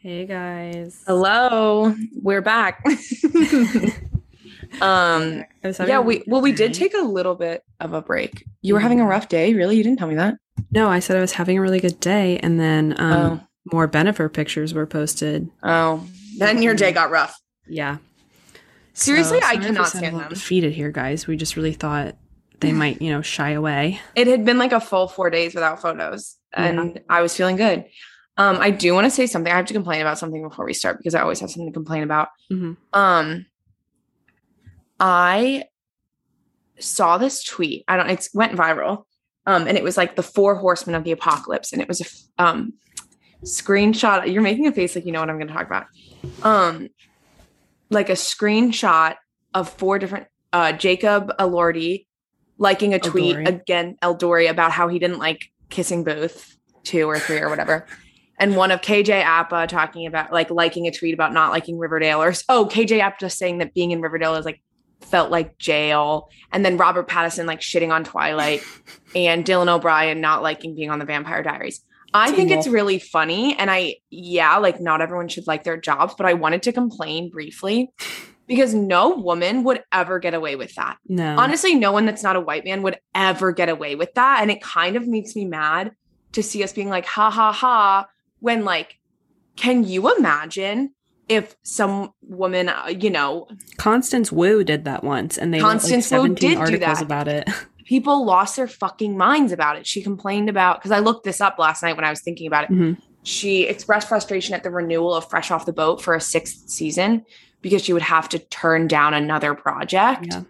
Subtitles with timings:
[0.00, 1.02] Hey guys.
[1.08, 2.84] Hello, we're back.
[2.86, 2.92] um,
[4.80, 8.44] I was having yeah, we well, we did take a little bit of a break.
[8.62, 9.76] You were having a rough day, really?
[9.76, 10.36] You didn't tell me that.
[10.70, 14.32] No, I said I was having a really good day, and then um, more Bennifer
[14.32, 15.50] pictures were posted.
[15.64, 16.06] Oh,
[16.36, 17.36] then your day got rough.
[17.66, 17.96] Yeah.
[18.92, 20.28] Seriously, So, I sorry if we cannot stand them.
[20.28, 21.26] Defeated here, guys.
[21.26, 22.14] We just really thought
[22.60, 24.00] they might, you know, shy away.
[24.14, 27.84] It had been like a full four days without photos, and I was feeling good.
[28.38, 29.52] Um, I do want to say something.
[29.52, 31.72] I have to complain about something before we start because I always have something to
[31.72, 32.28] complain about.
[32.50, 32.76] Mhm.
[32.92, 33.46] Um,
[35.00, 35.64] I
[36.78, 37.84] saw this tweet.
[37.88, 38.08] I don't.
[38.08, 39.04] It went viral.
[39.46, 42.42] Um, and it was like the four horsemen of the apocalypse, and it was a
[42.42, 42.74] um
[43.44, 44.32] screenshot.
[44.32, 45.86] You're making a face like you know what I'm going to talk about.
[46.42, 46.88] Um,
[47.90, 49.16] like a screenshot
[49.54, 52.06] of four different uh Jacob Elordi
[52.58, 53.48] liking a tweet Eldori.
[53.48, 57.86] again Eldori about how he didn't like kissing Booth two or three or whatever.
[58.38, 62.22] And one of KJ Apa talking about like liking a tweet about not liking Riverdale
[62.22, 64.62] or oh KJ Apa just saying that being in Riverdale is like
[65.00, 66.28] felt like jail.
[66.52, 68.62] And then Robert Pattinson like shitting on Twilight
[69.14, 71.82] and Dylan O'Brien not liking being on the Vampire Diaries.
[72.14, 73.54] I think it's really funny.
[73.58, 77.28] And I, yeah, like not everyone should like their jobs, but I wanted to complain
[77.30, 77.92] briefly
[78.46, 80.96] because no woman would ever get away with that.
[81.06, 81.36] No.
[81.36, 84.40] Honestly, no one that's not a white man would ever get away with that.
[84.40, 85.92] And it kind of makes me mad
[86.32, 88.06] to see us being like, ha ha ha,
[88.40, 88.98] when like,
[89.56, 90.94] can you imagine
[91.28, 96.22] if some woman, uh, you know, Constance Wu did that once, and they Constance wrote
[96.22, 97.02] Wu like 17 did do that.
[97.02, 97.48] about it.
[97.84, 99.86] people lost their fucking minds about it.
[99.86, 102.64] She complained about, because I looked this up last night when I was thinking about
[102.64, 102.70] it.
[102.70, 102.96] Mhm.
[103.24, 107.24] She expressed frustration at the renewal of Fresh Off the Boat for a sixth season
[107.60, 110.26] because she would have to turn down another project.
[110.30, 110.42] Yeah.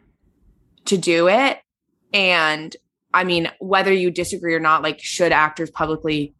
[0.84, 1.58] to do it.
[2.14, 2.74] And
[3.12, 6.34] I mean, whether you disagree or not, like, should actors publicly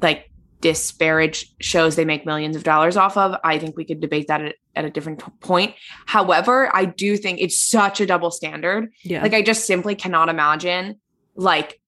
[0.00, 0.30] like
[0.62, 3.36] disparage shows they make millions of dollars off of?
[3.44, 5.74] I think we could debate that at, at a different point.
[6.06, 8.90] However, I do think it's such a double standard.
[9.02, 9.20] Yeah.
[9.22, 10.98] Like, I just simply cannot imagine,
[11.34, 11.78] like,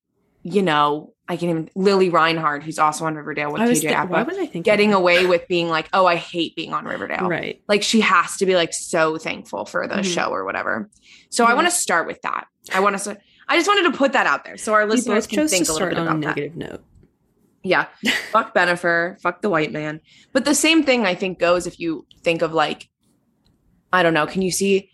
[0.43, 4.21] you know, I can even Lili Reinhart, who's also on Riverdale with KJ thi- why
[4.21, 7.63] was I thinking getting away with being like, oh, I hate being on Riverdale right?
[7.67, 10.13] like she has to be like so thankful for the Mhm.
[10.13, 10.87] show or whatever.
[11.31, 12.45] So I want to start with that.
[12.71, 13.17] I want to.
[13.47, 15.89] I just wanted to put that out there so our listeners can think a little
[15.89, 16.27] bit on a about that.
[16.35, 16.83] negative note.
[17.65, 17.87] Yeah,
[18.31, 19.99] fuck Bennifer, fuck the white man.
[20.33, 22.87] But the same thing I think goes if you think of like,
[23.91, 24.27] I don't know.
[24.27, 24.91] Can you see?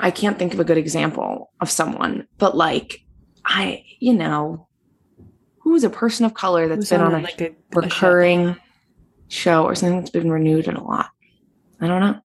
[0.00, 3.00] I can't think of a good example of someone, but like,
[3.44, 4.68] I you know,
[5.58, 7.56] who's a person of color that's Who's been on a like a, a show.
[7.80, 8.56] recurring
[9.26, 11.10] show or something that's been renewed in a lot.
[11.80, 12.20] I don't know.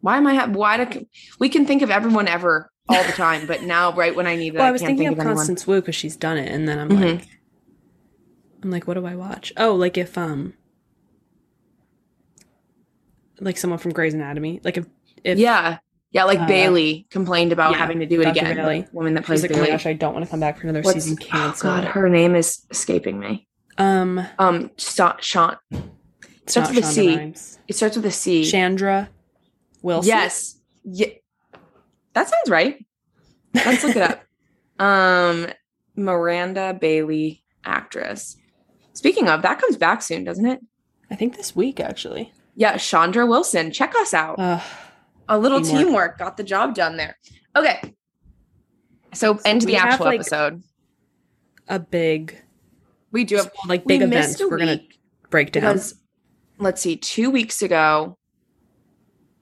[0.00, 0.34] Why am I?
[0.34, 1.06] Ha- why do
[1.38, 4.54] we can think of everyone ever all the time, but now right when I need
[4.54, 5.36] it, Well, I I, was can't thinking think of of.
[5.36, 7.18] Constance Wu because she's done it, and then I'm Mhm.
[7.18, 7.28] like,
[8.62, 9.52] I'm like, what do I watch?
[9.56, 10.54] Oh, like if um,
[13.40, 14.86] like someone from Grey's Anatomy, like if
[15.24, 15.78] if yeah,
[16.12, 18.38] yeah, like uh, Bailey complained about yeah, having to do it Dr.
[18.40, 18.56] again.
[18.56, 18.86] Bailey.
[18.92, 19.66] Woman that she's plays like, oh Bailey.
[19.68, 21.18] gosh, I don't want to come back for another What's- season.
[21.20, 21.70] oh Cancel.
[21.70, 23.46] God, her name is escaping me.
[23.78, 25.56] um, Um, Sa- Sean.
[25.72, 27.16] it's starts with a C.
[27.16, 27.58] Rhimes.
[27.68, 28.44] It starts with a C.
[28.50, 29.10] Chandra
[29.82, 30.08] Wilson.
[30.08, 30.56] Yes.
[30.84, 31.08] Yeah.
[32.16, 32.84] That sounds right.
[33.54, 34.22] Let's look it up.
[34.78, 35.46] Um,
[35.96, 38.36] Miranda Bailey, actress.
[38.92, 40.60] Speaking of, that comes back soon, doesn't it?
[41.10, 42.30] I think this week actually.
[42.56, 43.70] Yeah, Chandra Wilson.
[43.70, 44.38] Check us out.
[44.38, 44.60] Uh,
[45.30, 45.84] A little teamwork.
[45.86, 46.18] teamwork.
[46.18, 47.16] got the job done there.
[47.56, 47.94] Okay.
[49.14, 50.62] So, So we the have, actual like, episode.
[51.68, 52.36] a big,
[53.12, 54.42] We do have like big missed events.
[54.50, 54.80] We're gonna
[55.30, 55.62] break down.
[55.62, 55.94] because
[56.58, 58.18] let's see, two weeks ago.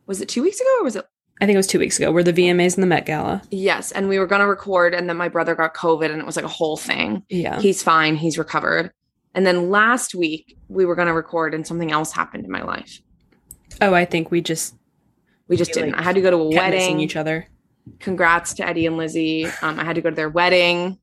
[0.06, 1.06] Was it two weeks ago or was it
[1.44, 2.10] I think it was two weeks ago.
[2.10, 3.42] We're the VMAs and the Met Gala.
[3.50, 6.24] Yes, and we were going to record, and then my brother got COVID, and it
[6.24, 7.22] was like a whole thing.
[7.28, 7.60] Yeah.
[7.60, 8.90] He's fine, he's recovered.
[9.34, 12.62] And then last week we were going to record, and something else happened in my
[12.62, 12.98] life.
[13.82, 14.74] Oh, I think we just
[15.48, 15.90] We just didn't.
[15.92, 16.98] like, I had to go to a wedding.
[17.00, 17.46] each other.
[18.00, 19.44] Congrats to Eddie and Lizzie.
[19.60, 20.98] Um, I had to go to their wedding.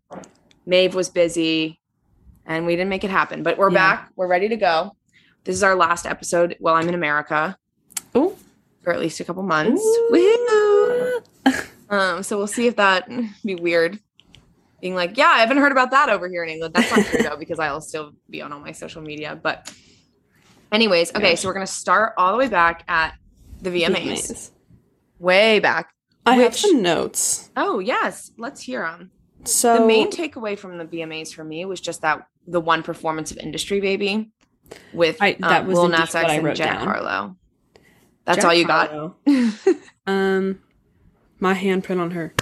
[0.66, 1.80] Maeve was busy,
[2.48, 3.44] and we didn't make it happen.
[3.44, 3.75] But we're Yeah.
[3.75, 4.10] back.
[4.16, 4.95] We're ready to go.
[5.44, 7.57] This is our last episode while I'm in America
[8.83, 9.81] for at least a couple months.
[11.89, 13.10] Um, so we'll see if that
[13.44, 14.00] be weird.
[14.80, 16.74] Being like, yeah, I haven't heard about that over here in England.
[16.74, 19.39] That's not true though, because I'll still be on all my social media.
[19.42, 19.72] But,
[20.72, 23.13] anyways, okay, so we're gonna start all the way back at
[23.62, 24.51] the VMAs,
[25.19, 25.94] way back.
[26.25, 27.51] I have some notes.
[27.57, 29.12] Oh yes, let's hear them.
[29.44, 33.31] So the main takeaway from the VMAs for me was just that the one performance
[33.31, 34.31] of Industry Baby
[34.94, 36.88] with I- that um, was Lil Nas X and Jack down.
[36.88, 37.36] Harlow.
[38.25, 39.15] That's Jack all you got.
[40.07, 40.59] Um,
[41.39, 42.33] my handprint on her.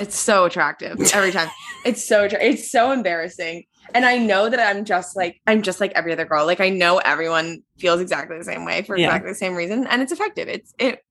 [0.00, 1.48] It's so attractive every time.
[1.82, 3.64] It's so tr- it's so embarrassing.
[3.94, 6.44] And I know that I'm just like I'm just like every other girl.
[6.44, 9.06] Like I know everyone feels exactly the same way for Yeah.
[9.06, 10.46] exactly the same reason, and it's effective.
[10.46, 11.02] It's it.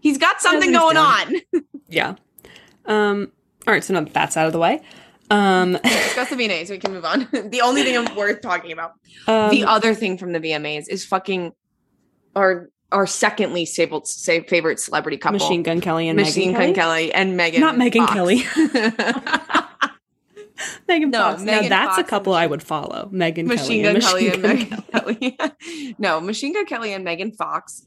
[0.00, 1.34] He's got something going on.
[1.88, 2.14] Yeah.
[2.86, 3.32] Um.
[3.66, 3.84] All right.
[3.84, 4.80] So now that's out of the way.
[5.30, 5.72] Um.
[5.84, 6.70] Discuss the VMAs.
[6.70, 7.28] We can move on.
[7.50, 8.92] the only thing worth talking about.
[9.26, 11.52] um, the other thing from the VMAs is fucking
[12.36, 16.66] our our second least favorite say, favorite celebrity couple, Machine Gun Kelly and Machine Megan
[16.68, 17.08] Gun Kelly.
[17.08, 17.60] Kelly and Megan.
[17.60, 18.12] Not Megan Fox.
[18.14, 18.44] Kelly.
[20.88, 21.42] Megan No, Fox.
[21.42, 23.08] Megan now that's Fox a and couple I would follow.
[23.10, 25.38] Megan Machine Kelly Gun Kelly and Megan Gun Kelly.
[25.98, 27.86] no, Machine Gun Kelly and Megan Fox.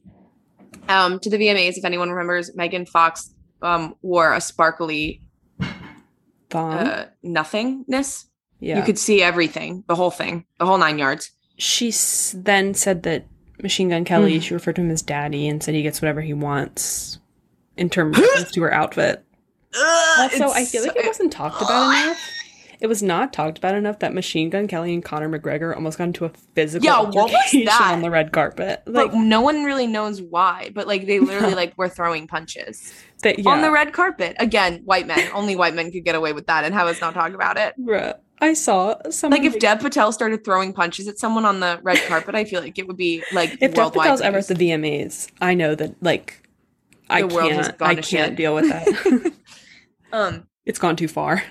[0.90, 5.22] Um, to the VMAs, if anyone remembers, Megan Fox um wore a sparkly
[6.54, 8.30] uh, nothingness.
[8.60, 8.78] yeah.
[8.78, 11.32] You could see everything, the whole thing, the whole nine yards.
[11.58, 13.26] she s- then said that
[13.62, 14.06] Machine Gun.
[14.06, 14.42] Kelly, hmm.
[14.42, 17.20] she referred to him as daddy and said he gets whatever he wants
[17.76, 19.24] in terms of to her outfit.
[19.76, 22.20] Also, I feel like it wasn't talked about enough.
[22.80, 26.06] It was not talked about enough that Machine Gun Kelly and Conor McGregor almost got
[26.06, 27.90] into a physical Yeah, what was that?
[27.92, 28.84] on the red carpet.
[28.86, 30.70] But Like no one really knows why.
[30.74, 32.94] But like they literally like were throwing punches.
[33.24, 33.50] that, yeah.
[33.50, 34.36] on the red carpet.
[34.40, 35.28] Again, white men.
[35.34, 37.74] Only white men could get away with that and have us not talk about it.
[37.80, 38.16] Bruh.
[38.40, 41.98] I saw someone Like if Dev Patel started throwing punches at someone on the red
[42.08, 44.04] carpet, I feel like it would be like if Dev worldwide.
[44.06, 46.48] Patel's ever at the VMAs, I know that like
[47.10, 48.36] I The world has can't gone I to can't shit.
[48.36, 49.34] deal with that.
[50.12, 51.44] um, it's gone too far.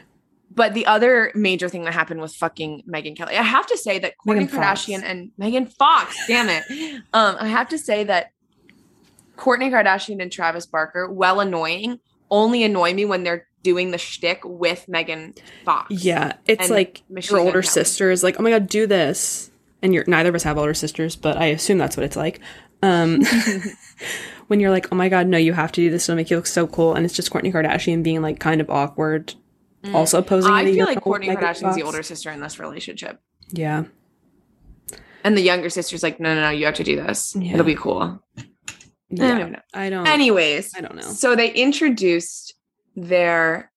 [0.54, 3.36] but the other major thing that happened was fucking Megan Kelly.
[3.36, 4.84] I have to say that Kourtney Megan Fox.
[4.86, 7.02] Kardashian and Megan Fox, damn it.
[7.12, 8.30] Um, I have to say that
[9.36, 11.98] Kourtney Kardashian and Travis Barker, well annoying,
[12.30, 15.34] only annoy me when they're doing the shtick with Megan
[15.64, 15.90] Fox.
[15.90, 17.72] Yeah, it's like your older Kelly.
[17.72, 19.50] sister is like, "Oh my god, do this,"
[19.82, 22.40] and you're neither of us have older sisters, but I assume that's what it's like.
[22.82, 23.22] Um,
[24.46, 26.36] when you're like, "Oh my god, no, you have to do this; it'll make you
[26.36, 29.34] look so cool," and it's just Kourtney Kardashian being like kind of awkward,
[29.92, 30.52] also posing.
[30.52, 30.54] Mm.
[30.54, 33.20] I feel like Kourtney Kardashian's the older sister in this relationship.
[33.50, 33.84] Yeah,
[35.24, 37.34] And the younger sister's like, no, no, no, you have to do this.
[37.38, 37.54] Yeah.
[37.54, 38.20] It'll be cool.
[39.12, 39.60] I don't know.
[39.72, 40.06] I don't.
[40.06, 41.02] Anyways, I don't know.
[41.02, 42.54] so they introduced
[42.96, 43.70] their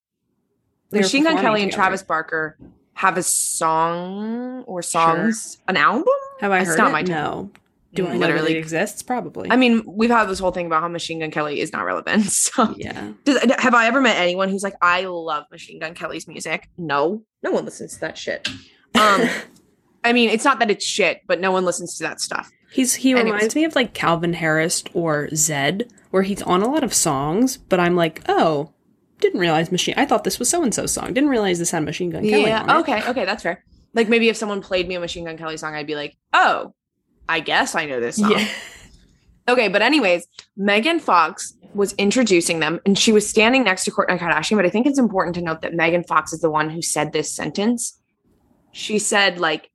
[0.92, 1.82] They Machine Gun performing Kelly and together.
[1.84, 2.58] Travis Barker
[2.94, 6.06] have a song or songs, an album.
[6.42, 6.94] Have I It's heard not it?
[6.94, 7.16] my turn.
[7.16, 7.52] No.
[7.94, 8.56] Do I know Literally.
[8.56, 9.02] exists?
[9.02, 9.50] Probably.
[9.50, 12.26] I mean, we've had this whole thing about how Machine Gun Kelly is not relevant.
[12.32, 13.14] So, yeah.
[13.26, 16.70] Does, have I ever met anyone who's like, I love Machine Gun Kelly's music?
[16.78, 18.48] No, no one listens to that shit.
[18.94, 19.28] Um,
[20.04, 22.50] I mean, it's not that it's shit, but no one listens to that stuff.
[22.72, 26.84] He's he reminds me of like Calvin Harris or Zedd, where he's on a lot
[26.84, 28.74] of songs, but I'm like, oh,
[29.20, 29.96] didn't realize machine.
[29.98, 31.14] I thought this was so and so song.
[31.14, 32.44] Didn't realize this had Machine Gun Kelly.
[32.44, 32.62] yeah.
[32.64, 32.80] on it.
[32.82, 33.10] Okay.
[33.10, 33.26] Okay.
[33.26, 33.64] That's fair.
[33.94, 36.74] Like maybe if someone played me a Machine Gun Kelly song, I'd be like, oh,
[37.28, 38.32] I guess I know this song.
[38.32, 38.48] Yeah.
[39.48, 39.68] Okay.
[39.68, 40.28] But anyways,
[40.58, 44.58] Megan Fox was introducing them and she was standing next to Kourtney Kardashian.
[44.58, 47.14] But I think it's important to note that Megan Fox is the one who said
[47.14, 48.00] this sentence.
[48.74, 49.72] She said, like,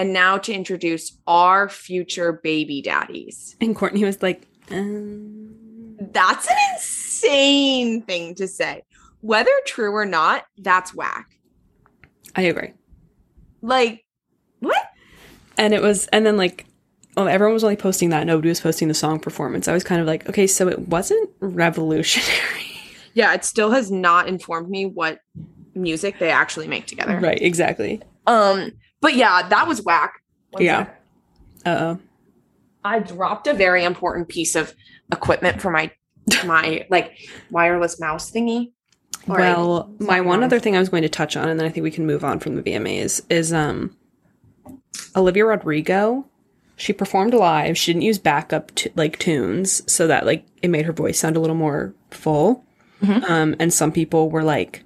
[0.00, 3.54] and now to introduce our future baby daddies.
[3.60, 5.54] And Kourtney was like, um,
[6.00, 8.82] That's an insane thing to say.
[9.20, 11.26] Whether true or not, that's whack.
[12.34, 12.72] I agree.
[13.60, 14.06] Like,
[14.60, 14.82] what?
[15.58, 16.64] And it was, and then like,
[17.18, 18.26] oh, everyone was only posting that.
[18.26, 19.68] Nobody was posting the song performance.
[19.68, 22.32] I was kind of like, okay, so it wasn't revolutionary.
[23.12, 25.18] Yeah, it still has not informed me what
[25.74, 27.18] music they actually make together.
[27.18, 27.42] right.
[27.42, 28.00] Exactly.
[28.28, 28.70] Um,
[29.00, 30.14] but yeah, that was whack.
[30.50, 30.88] One Yeah.
[31.66, 31.98] Uh oh.
[32.84, 34.74] I dropped a very important piece of
[35.12, 35.90] equipment for my
[36.46, 37.16] my like
[37.50, 38.72] wireless mouse thingy.
[39.28, 40.46] Or Well, a- my one mouse.
[40.46, 42.24] other thing I was going to touch on, and then I think we can move
[42.24, 43.94] on from the VMAs, is um
[45.16, 46.26] Olivia Rodrigo.
[46.76, 47.76] She performed live.
[47.76, 51.36] She didn't use backup t- like tunes, so that like it made her voice sound
[51.36, 52.64] a little more full.
[53.02, 53.28] Mhm.
[53.28, 54.82] Um, and some people were like,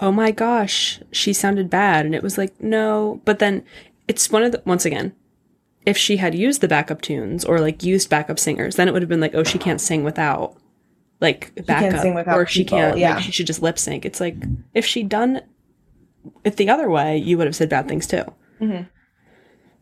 [0.00, 3.20] "Oh my gosh, she sounded bad," and it was like, no.
[3.24, 3.64] But then
[4.08, 5.12] it's one of the once again,
[5.84, 9.02] if she had used the backup tunes or like used backup singers, then it would
[9.02, 10.56] have been like, oh, she can't sing without
[11.20, 12.98] like backup, without or she people, can't.
[12.98, 13.14] yeah.
[13.14, 14.04] Like, she should just lip sync.
[14.04, 14.36] It's like
[14.74, 15.40] if she'd done
[16.44, 18.24] it the other way, you would have said bad things too.
[18.60, 18.88] Mhm.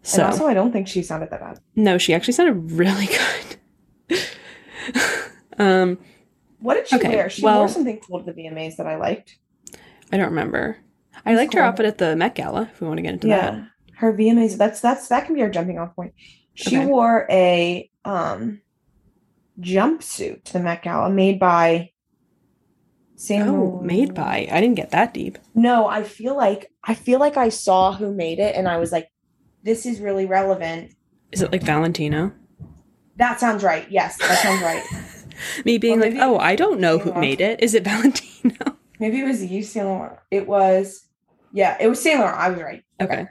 [0.03, 1.59] So and also, I don't think she sounded that bad.
[1.75, 3.07] no, she actually sounded really
[4.09, 4.21] good.
[5.59, 5.99] um,
[6.61, 7.31] What did she Okay, wear?
[7.31, 9.39] She well- wore something cool to the VMAs that I liked.
[10.15, 10.77] I don't remember.
[11.27, 12.71] I That's liked her outfit at the Met Gala.
[12.73, 14.57] If we want to get into Yeah, that, her VMAs.
[14.57, 16.15] That's that's that can be our jumping off point.
[16.55, 16.87] She Okay.
[16.87, 18.61] wore a um
[19.61, 21.91] jumpsuit to the Met Gala made by
[23.17, 23.49] Sam.
[23.51, 24.49] oh, made by.
[24.51, 25.39] I didn't get that deep.
[25.55, 28.93] No, I feel like I feel like I saw who made it, and I was
[28.93, 29.09] like,
[29.65, 30.95] "This is really relevant."
[31.33, 32.33] Is it like Valentino?
[33.17, 33.91] That sounds right.
[33.91, 34.85] Yes, that sounds right.
[35.65, 37.61] Me being Or like, oh, I don't know who made it.
[37.63, 38.77] Is it Valentino?
[39.05, 40.19] Maybe it was Yves Saint Laurent.
[40.31, 41.07] It was
[41.53, 42.39] Yeah, it was Saint Laurent.
[42.39, 42.83] I was right.
[43.03, 43.27] Okay.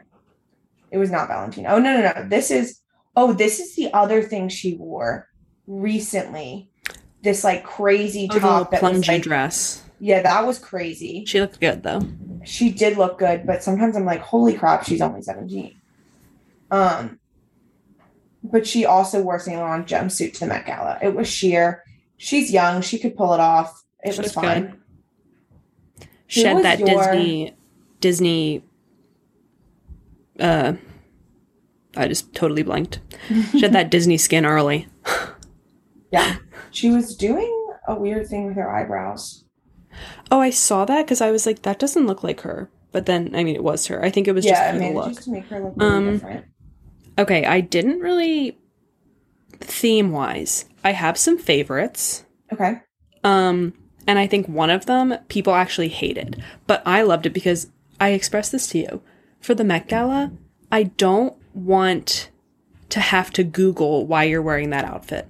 [0.91, 1.69] It was not Valentino.
[1.71, 2.29] Oh no, no, no.
[2.29, 2.79] This is
[3.15, 5.27] oh, this is the other thing she wore
[5.65, 6.69] recently.
[7.23, 9.81] This like crazy Oh, top that was like, dress.
[9.99, 11.25] yeah, that was crazy.
[11.25, 12.01] She looked good though.
[12.43, 15.73] She did look good, but sometimes I'm like, holy crap, she's only 17.
[16.69, 17.19] Um,
[18.43, 20.99] but she also wore Saint Laurent jumpsuit to the Met Gala.
[21.01, 21.83] It was sheer.
[22.17, 22.81] She's young.
[22.83, 23.81] She could pull it off.
[24.03, 24.63] It She was fine.
[24.67, 24.79] good.
[26.33, 27.55] Who She had was that your- Disney
[27.99, 28.63] Disney
[30.39, 30.73] uh
[31.95, 32.99] I just totally blanked.
[33.57, 34.87] shed that Disney skin early.
[36.11, 36.37] Yeah.
[36.71, 37.51] She was doing
[37.87, 39.45] a weird thing with her eyebrows.
[40.31, 42.69] Oh, I saw that because I was like, that doesn't look like her.
[42.91, 44.03] But then, I mean, it was her.
[44.03, 45.05] I think it was yeah, just I the look.
[45.05, 46.45] managed to make her look really Um, different.
[47.19, 48.57] Okay, I didn't really
[49.59, 50.65] theme wise.
[50.83, 52.25] I have some favorites.
[52.51, 52.81] Okay.
[53.23, 53.73] Um,
[54.07, 57.67] and I think one of them people actually hated, but I loved it because
[57.99, 59.01] I expressed this to you.
[59.39, 60.31] For the Met Gala,
[60.71, 62.29] I don't want
[62.89, 65.27] to have to Google why you're wearing that outfit.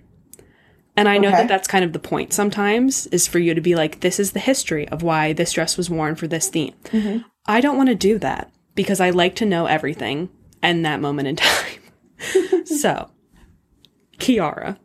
[0.96, 1.38] And I know Okay.
[1.38, 4.32] that that's kind of the point sometimes is for you to be like, this is
[4.34, 6.74] the history of why this dress was worn for this theme.
[6.92, 7.24] Mhm.
[7.48, 10.30] I don't want to do that because I like to know everything
[10.62, 12.66] and that moment in time.
[12.66, 13.10] so,
[14.20, 14.78] Ciara,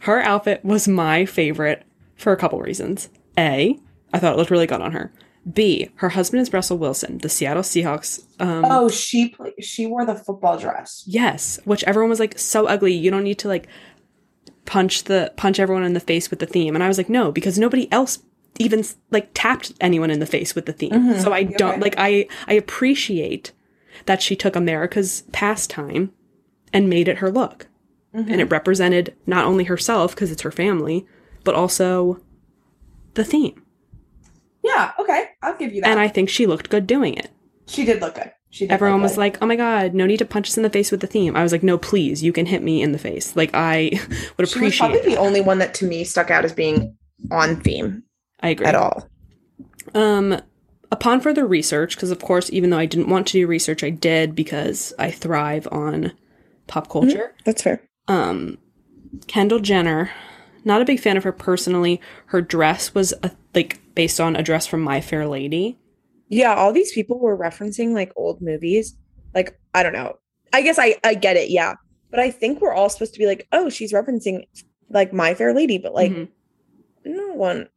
[0.00, 1.84] her outfit was my favorite
[2.22, 3.08] for a couple reasons.
[3.38, 3.78] A,
[4.12, 5.12] I thought it looked really good on her.
[5.52, 8.24] B, her husband is Russell Wilson, the Seattle Seahawks.
[8.40, 11.02] Um, Oh, she she wore the football dress.
[11.06, 12.92] Yes, which everyone was like so ugly.
[12.94, 13.66] You don't need to like
[14.64, 16.74] punch the punch everyone in the face with the theme.
[16.74, 18.20] And I was like, no, because nobody else
[18.58, 20.92] even like tapped anyone in the face with the theme.
[20.92, 21.80] Mhm, So I don't right.
[21.80, 23.52] like I I appreciate
[24.06, 26.12] that she took America's pastime
[26.72, 27.66] and made it her look.
[28.14, 28.30] Mhm.
[28.30, 31.04] And it represented not only herself because it's her family,
[31.44, 32.20] but also
[33.14, 33.62] the theme.
[34.62, 35.26] Yeah, okay.
[35.42, 35.90] I'll give you that.
[35.90, 37.30] And I think she looked good doing it.
[37.66, 38.32] she did look good.
[38.50, 39.18] She did Everyone was good.
[39.18, 41.34] like, "Oh my god, no need to punch us in the face with the theme."
[41.36, 44.00] I was like, "No, please, you can hit me in the face." Like I would
[44.00, 44.78] She was appreciate.
[44.90, 46.96] probably the only one that to me stuck out as being
[47.30, 48.02] on theme
[48.40, 48.66] I agree.
[48.66, 49.08] at all.
[49.94, 50.40] Um,
[50.90, 53.90] upon further research, because of course, even though I didn't want to do research, I
[53.90, 56.12] did because I thrive on
[56.66, 57.34] pop culture.
[57.44, 57.82] That's fair.
[58.06, 58.58] Um,
[59.28, 60.10] Kendall Jenner,
[60.64, 62.00] not a big fan of her personally.
[62.26, 65.78] Her dress was a, like based on a dress from My Fair Lady.
[66.28, 68.96] Yeah, all these people were referencing like old movies.
[69.34, 70.18] Like, I don't know.
[70.52, 71.74] I guess I I get it, yeah.
[72.10, 74.44] But I think we're all supposed to be like, "Oh, she's referencing
[74.90, 76.28] like My Fair Lady," but like Mhm.
[77.04, 77.68] no one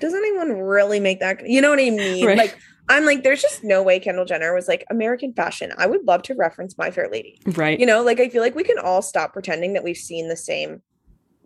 [0.00, 2.24] does anyone really make that you know what I mean?
[2.26, 2.38] Right.
[2.38, 2.56] Like
[2.88, 5.72] I'm like there's just no way Kendall Jenner was like American fashion.
[5.78, 7.40] I would love to reference My Fair Lady.
[7.56, 7.78] right?
[7.80, 10.36] You know, like I feel like we can all stop pretending that we've seen the
[10.36, 10.82] same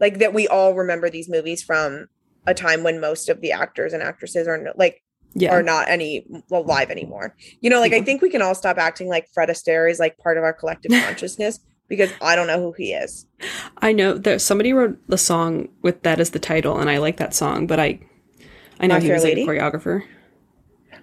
[0.01, 2.09] like that we all remember these movies from
[2.47, 5.03] a time when most of the actors and actresses are like
[5.35, 7.37] yeah, are not any alive anymore.
[7.61, 10.17] You know, like I think we can all stop acting like Fred Astaire is like
[10.19, 13.27] part of our collective consciousness because I don't know who he is.
[13.79, 17.17] I know that somebody wrote the song with that as the title, and I like
[17.19, 18.01] that song, but I,
[18.81, 20.03] I know My he was like a choreographer.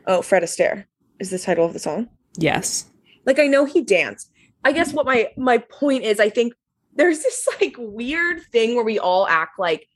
[0.08, 0.86] Oh, Fred Astaire
[1.20, 2.10] is the title of the song.
[2.38, 2.86] Yes,
[3.26, 4.32] Like I know he danced.
[4.64, 6.54] I guess what my my point is, I think
[6.96, 9.88] there's this like weird thing where we all act like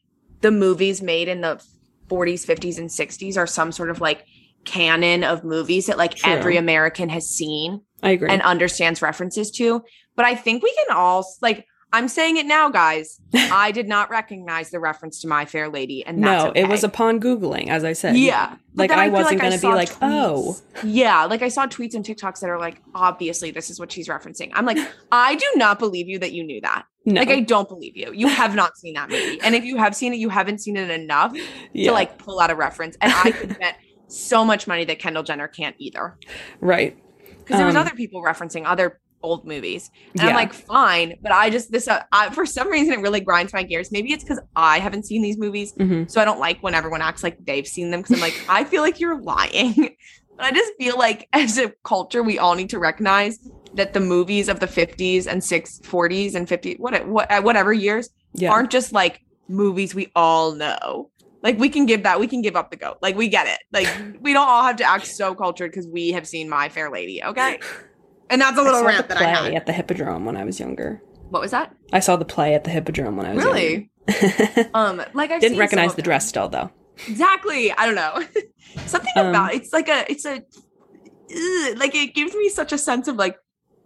[0.41, 1.63] the movies made in the
[2.07, 4.25] 40s, 50s, and 60s are some sort of like
[4.65, 6.31] canon of movies that like True.
[6.31, 7.81] every American has seen.
[8.01, 8.29] I agree.
[8.29, 9.83] and understands references to.
[10.15, 13.19] But I think we can all like I'm saying it now, guys.
[13.34, 16.84] I did not recognize the reference to My Fair Lady, and that's no, it was
[16.84, 18.15] upon googling, as I said.
[18.15, 18.55] yeah.
[18.75, 21.96] Like then I, wasn't I gonna be saw like, oh, yeah, like I saw tweets
[21.96, 24.51] and TikToks that are like, obviously this is what she's referencing.
[24.53, 24.77] I'm like,
[25.12, 26.86] I do not believe you that you knew that.
[27.05, 28.13] no, Like I don't believe you.
[28.13, 30.77] You have not seen that movie, and if you have seen it, you haven't seen
[30.77, 31.34] it enough
[31.74, 32.96] yeah, to like pull out a reference.
[33.01, 33.77] And I could bet
[34.08, 36.17] so much money that Kendall Jenner can't either.
[36.62, 36.96] right.
[37.39, 39.89] because there was Um, other people referencing other old movies.
[40.15, 40.29] And Yeah.
[40.29, 43.53] i'm like fine but i just this uh, I, for some reason it really grinds
[43.53, 43.91] my gears.
[43.91, 47.01] Maybe it's because i haven't seen these movies hmm so i don't like when everyone
[47.01, 49.95] acts like they've seen them because i'm like i feel like you're lying.
[50.38, 53.38] But i just feel like as a culture we all need to recognize
[53.73, 57.73] that the movies of the 50s and 6 40s and 50s what, what uh, whatever
[57.73, 61.11] years Yeah, aren't just like movies we all know.
[61.43, 62.97] Like we can give that we can give up the goat.
[63.01, 63.59] Like we get it.
[63.71, 63.88] Like
[64.21, 67.23] we don't all have to act so cultured because we have seen my fair lady
[67.23, 67.59] okay
[68.29, 71.01] and that's a little rant that i had at the Hippodrome when I was younger.
[71.29, 74.69] what was that I saw the play at the Hippodrome when I was really younger.
[74.74, 76.71] um like i Didn't recognize the dress still though.
[77.07, 78.24] exactly i don't know
[78.86, 82.77] something Um, about it's like a it's a ugh, like it gives me such a
[82.77, 83.38] sense of like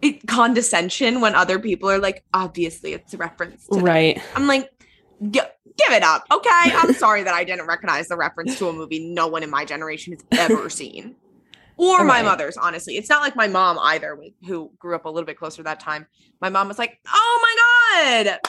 [0.02, 3.86] it, condescension when other people are like obviously it's a reference to them.
[3.86, 4.22] Right.
[4.36, 4.70] I'm like,
[5.22, 5.40] "Gi-
[5.78, 6.26] give it up.
[6.30, 6.50] Okay.
[6.52, 9.64] I'm sorry that I didn't recognize the reference to a movie no one in my
[9.64, 11.16] generation has ever seen.
[11.77, 12.98] Or my mother's honestly.
[12.98, 15.80] It's not like my mom either who grew up a little bit closer to that
[15.80, 16.08] time.
[16.42, 18.39] My mom was like oh my god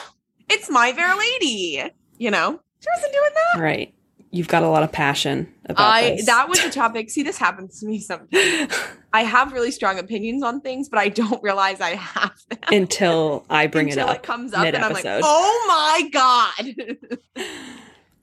[0.49, 1.83] it's my fair lady
[2.17, 2.59] you know?
[2.79, 3.61] She wasn't doing that.
[3.61, 3.93] Right.
[4.31, 6.25] You've got a lot of passion about i this.
[6.25, 7.09] that was a topic.
[7.09, 8.73] See this happens to me sometimes.
[9.13, 12.59] I have really strong opinions on things but i don't realize i have them.
[12.69, 14.15] Until I bring until it up.
[14.17, 17.47] Until it comes up and i'm like oh my god.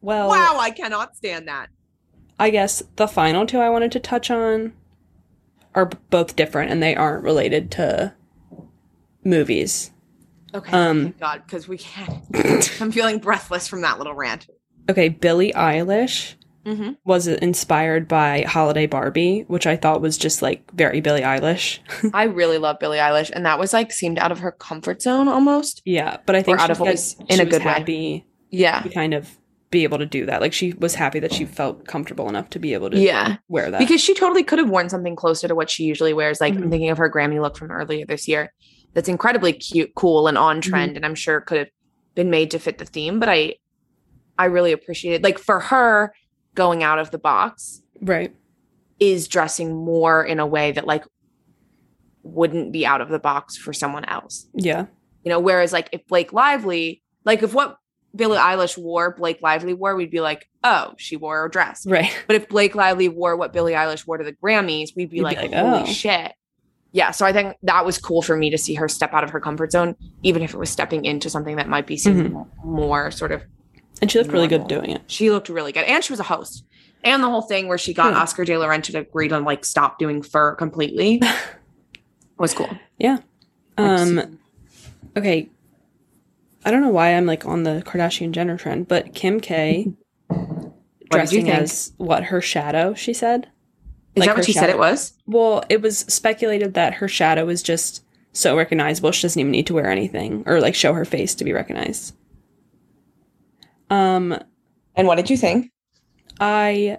[0.02, 1.68] Well, wow i cannot stand that.
[2.38, 4.72] I guess the final two I wanted to touch on
[5.74, 8.14] are both different and they aren't related to
[9.24, 9.90] movies.
[10.54, 12.22] okay Um, thank god because we can't
[12.80, 14.46] i'm feeling breathless from that little rant
[14.90, 16.34] Okay, Billie Eilish
[16.66, 16.92] mm-hmm.
[17.04, 21.78] was inspired by Holiday Barbie, which I thought was just like very Billie Eilish.
[22.14, 25.28] I really love Billie Eilish, and that was like seemed out of her comfort zone
[25.28, 25.82] almost.
[25.84, 27.72] yeah, but I think out of place in a was good way.
[27.72, 29.30] happy Yeah, kind of
[29.72, 30.40] be able to do that.
[30.40, 33.70] Like she was happy that she felt comfortable enough to be able to yeah, wear
[33.72, 33.78] that.
[33.78, 36.40] because she totally could have worn something closer to what she usually wears.
[36.40, 36.70] Like I'm Mhm.
[36.70, 38.52] thinking of her Grammy look from earlier this year.
[38.92, 41.68] That's incredibly cute, cool, and on trend, and I'm sure could have
[42.14, 43.18] been made to fit the theme.
[43.18, 43.54] But I,
[44.38, 46.12] I really appreciated like for her
[46.54, 48.36] going out of the box right.
[49.00, 51.04] is dressing more in a way that like
[52.22, 54.46] wouldn't be out of the box for someone else.
[54.54, 54.86] Yeah.
[55.24, 57.78] You know, whereas like if Blake Lively, like if what
[58.14, 61.86] Billie Eilish wore, Blake Lively wore, we'd be like, oh, she wore a dress.
[61.86, 62.10] Right.
[62.26, 65.20] But if Blake Lively wore what Billie Eilish wore to the Grammys, we'd be You'd
[65.20, 65.86] be like, like, holy oh.
[65.86, 66.32] shit.
[66.92, 67.10] Yeah.
[67.10, 69.40] So I think that was cool for me to see her step out of her
[69.40, 72.68] comfort zone, even if it was stepping into something that might be seen Mm-hmm.
[72.70, 73.42] more sort of.
[74.02, 75.02] And she looked really good doing it.
[75.06, 75.84] She looked really good.
[75.84, 76.64] And she was a host.
[77.04, 78.20] And the whole thing where she got Yeah.
[78.20, 81.22] Oscar de la Renta to agree to like stop doing fur completely
[82.38, 82.68] was cool.
[82.98, 83.18] Yeah.
[83.78, 84.38] Um
[85.16, 85.48] okay.
[86.64, 89.92] I don't know why I'm like on the Kardashian Jenner trend, but Kim K
[91.10, 93.48] dressing as what her shadow, she said.
[94.14, 95.14] Is Like that what she said it was?
[95.26, 99.66] Well, it was speculated that her shadow is just so recognizable she doesn't even need
[99.66, 102.14] to wear anything or like show her face to be recognized.
[103.90, 104.38] Um
[104.94, 105.70] And what did you think?
[106.40, 106.98] I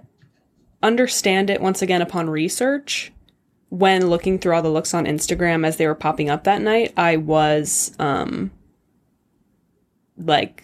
[0.81, 3.11] understand it once again upon research.
[3.69, 6.93] When looking through all the looks on Instagram as they were popping up that night,
[6.97, 8.51] I was um
[10.17, 10.63] like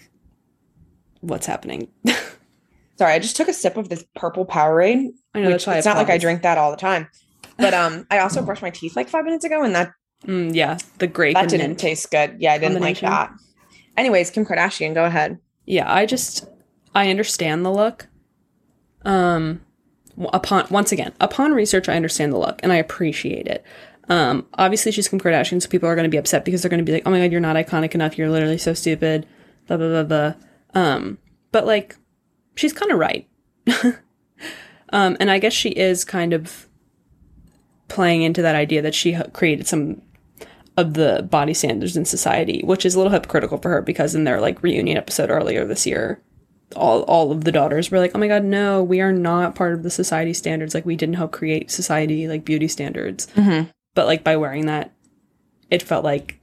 [1.22, 1.90] what's happening?
[2.98, 5.08] Sorry, I just took a sip of this purple Powerade.
[5.34, 7.08] I know that's why it's not like I drink that all the time.
[7.58, 9.92] But um, I also brushed my teeth like five minutes ago, and that
[10.26, 12.36] Mm, yeah, the grape that didn't taste good.
[12.40, 13.32] Yeah, I didn't like that.
[13.96, 15.40] Anyways, Kim Kardashian, go ahead.
[15.66, 16.46] Yeah, I just
[16.94, 18.08] I understand the look.
[19.06, 19.62] Um
[20.34, 23.64] upon once again, upon research I understand the look and I appreciate it.
[24.10, 26.84] Um obviously she's Kim Kardashian, so people are going to be upset because they're going
[26.84, 28.18] to be like, "Oh my god, you're not iconic enough.
[28.18, 29.26] You're literally so stupid."
[29.70, 30.34] Blah blah blah blah.
[30.74, 31.18] Um
[31.52, 31.96] but like
[32.56, 33.28] she's kind of right.
[34.90, 36.68] um and I guess she is kind of
[37.88, 40.02] playing into that idea that she created some
[40.78, 44.24] of the body standards in society, which is a little hypocritical for her because in
[44.24, 46.22] their like reunion episode earlier this year,
[46.76, 49.74] all all of the daughters were like, "Oh my god, no, we are not part
[49.74, 50.74] of the society standards.
[50.74, 53.70] Like we didn't help create society like beauty standards." Mm-hmm.
[53.96, 54.94] But like by wearing that,
[55.70, 56.39] it felt like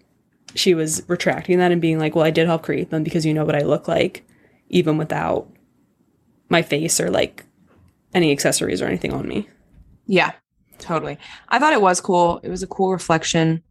[0.57, 3.35] she was retracting that and being like, "Well, I did help create them because you
[3.35, 4.25] know what I look like,
[4.69, 5.49] even without
[6.49, 7.45] my face or like
[8.15, 9.49] any accessories or anything on me."
[10.07, 10.33] Yeah,
[10.79, 11.19] totally.
[11.49, 12.41] I thought it was cool.
[12.43, 13.63] It was a cool reflection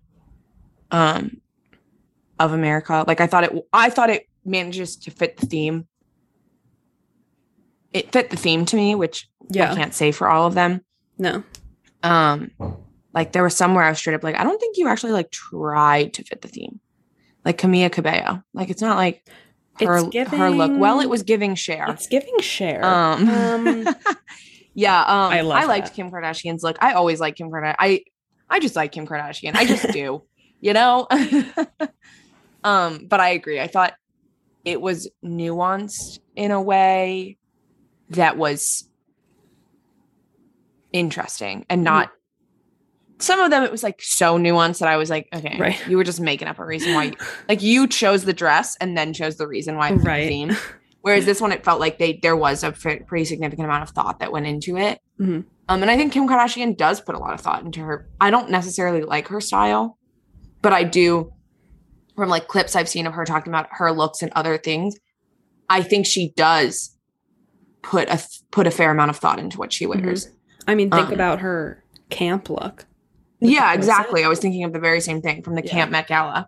[0.91, 1.41] um
[2.39, 3.03] of America.
[3.07, 5.87] Like I thought it I thought it manages to fit the theme.
[7.93, 9.71] It fit the theme to me, which Yeah.
[9.71, 10.81] I can't say for all of them.
[11.17, 11.43] No.
[12.03, 12.51] Um
[13.15, 15.31] like there was somewhere I was straight up like, I don't think you actually like
[15.31, 16.81] tried to fit the theme.
[17.45, 18.43] Like Camila Cabello.
[18.53, 19.23] Like it's not like
[19.79, 20.71] her It's her look.
[20.75, 21.85] Well, it was giving Cher.
[21.89, 22.83] It's giving Cher.
[22.83, 23.95] Um, Um,
[24.73, 25.95] yeah, um, I I, liked that.
[25.95, 26.77] Kim Kardashian's look.
[26.81, 27.75] I always like Kim Kardashian.
[27.79, 28.03] I
[28.49, 29.55] I just like Kim Kardashian.
[29.55, 30.23] I just do,
[30.59, 31.07] you know.
[32.63, 33.61] um, but I agree.
[33.61, 33.93] I thought
[34.65, 37.37] it was nuanced in a way
[38.09, 38.89] that was
[40.91, 42.11] interesting and not.
[43.19, 45.87] Some of them it was like so nuanced that I was like, okay, Right.
[45.87, 47.13] you were just making up a reason why.
[47.47, 50.27] like you chose the dress and then chose the reason why Right.
[50.27, 50.51] theme.
[51.01, 54.19] Whereas this one, it felt like they there was a pretty significant amount of thought
[54.19, 54.99] that went into it.
[55.19, 55.45] Mhm.
[55.69, 58.07] Um, and I think Kim Kardashian does put a lot of thought into her.
[58.21, 59.97] I don't necessarily like her style,
[60.61, 61.31] but I do
[62.15, 64.95] from like clips I've seen of her talking about her looks and other things.
[65.69, 66.95] I think she does
[67.81, 70.29] put a put a fair amount of thought into what she wears.
[70.67, 72.85] I mean, think Um, about her camp look.
[73.49, 74.23] Yeah, exactly.
[74.23, 75.71] I was thinking of the very same thing from the Yeah.
[75.71, 76.47] Camp Met Gala,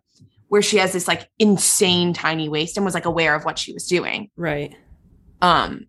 [0.49, 3.73] where she has this like insane tiny waist and was like aware of what she
[3.73, 4.29] was doing.
[4.38, 4.75] Right.
[5.41, 5.86] um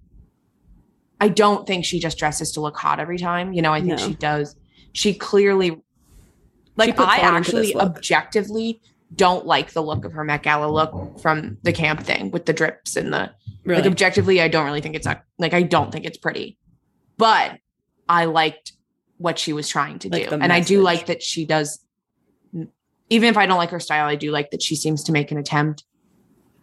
[1.21, 3.99] i don't think she just dresses to look hot every time you know i think
[3.99, 4.07] No.
[4.09, 4.55] she does
[4.93, 5.81] she clearly
[6.77, 8.81] like put I thought into this actually objectively
[9.17, 12.53] don't like the look of her Met Gala look from the camp thing with the
[12.53, 13.31] drips and the
[13.65, 13.81] Really?
[13.83, 16.57] like objectively I don't really think it's like I don't think it's pretty.
[17.17, 17.59] But
[18.09, 18.73] I liked
[19.19, 20.37] what she was trying to Like do.
[20.37, 21.81] And I do like that she does
[23.11, 25.31] even if I don't like her style, I do like that she seems to make
[25.33, 25.85] an attempt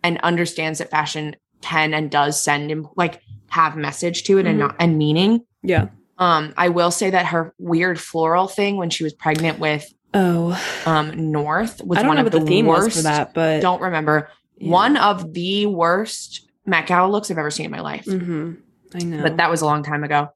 [0.04, 4.58] and understands that fashion can and does send him like have message to it and
[4.58, 4.60] Mhm.
[4.60, 5.42] not and meaning.
[5.64, 5.88] yeah.
[6.18, 10.58] Um, I will say that her weird floral thing when she was pregnant with Oh,
[10.86, 12.86] um North was I don't one know of what the, the, theme worst.
[12.86, 14.72] was for that, but Don't remember yeah.
[14.72, 18.06] one of the worst Met Gala looks I've ever seen in my life.
[18.06, 18.58] Mhm.
[18.94, 19.22] I know.
[19.24, 20.30] But that was a long time ago.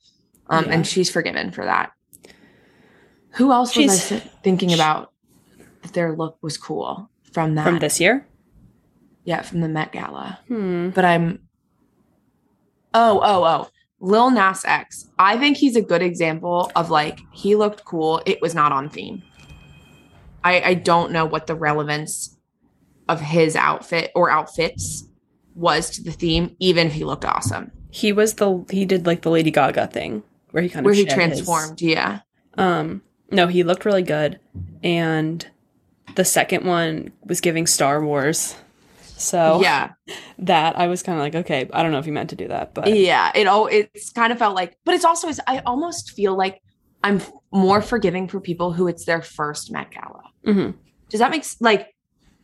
[0.50, 0.72] Um, Yeah.
[0.74, 1.92] and she's forgiven for that.
[3.40, 5.12] Who else was I thinking about
[5.82, 7.64] that their look was cool from that?
[7.64, 8.26] from this year.
[9.24, 10.40] Yeah, from the Met Gala.
[10.48, 10.90] Hmm.
[10.90, 11.40] but I'm
[12.94, 13.70] oh oh oh
[14.02, 15.10] Lil Nas X.
[15.18, 18.22] I think he's a good example of like he looked cool.
[18.26, 19.24] It was not on theme.
[20.44, 22.38] I I don't know what the relevance
[23.08, 25.06] of his outfit or outfits
[25.56, 27.72] was to the theme, even if he looked awesome.
[27.90, 30.94] He was the he did like the Lady Gaga thing where he kind of Where
[30.94, 32.20] he shed his- transformed, yeah.
[32.58, 34.40] Um, no, he looked really good,
[34.84, 35.46] and
[36.16, 38.56] the second one was giving Star Wars.
[39.02, 39.92] So Yeah.
[40.40, 42.48] that I was kind of like, okay, I don't know if you meant to do
[42.48, 43.32] that, but Yeah.
[43.36, 46.62] It all it's kind of felt like, but it's also I almost feel like
[47.04, 50.24] I'm more forgiving for people who it's their first Met Gala.
[50.46, 50.76] Mhm.
[51.10, 51.94] Does that make like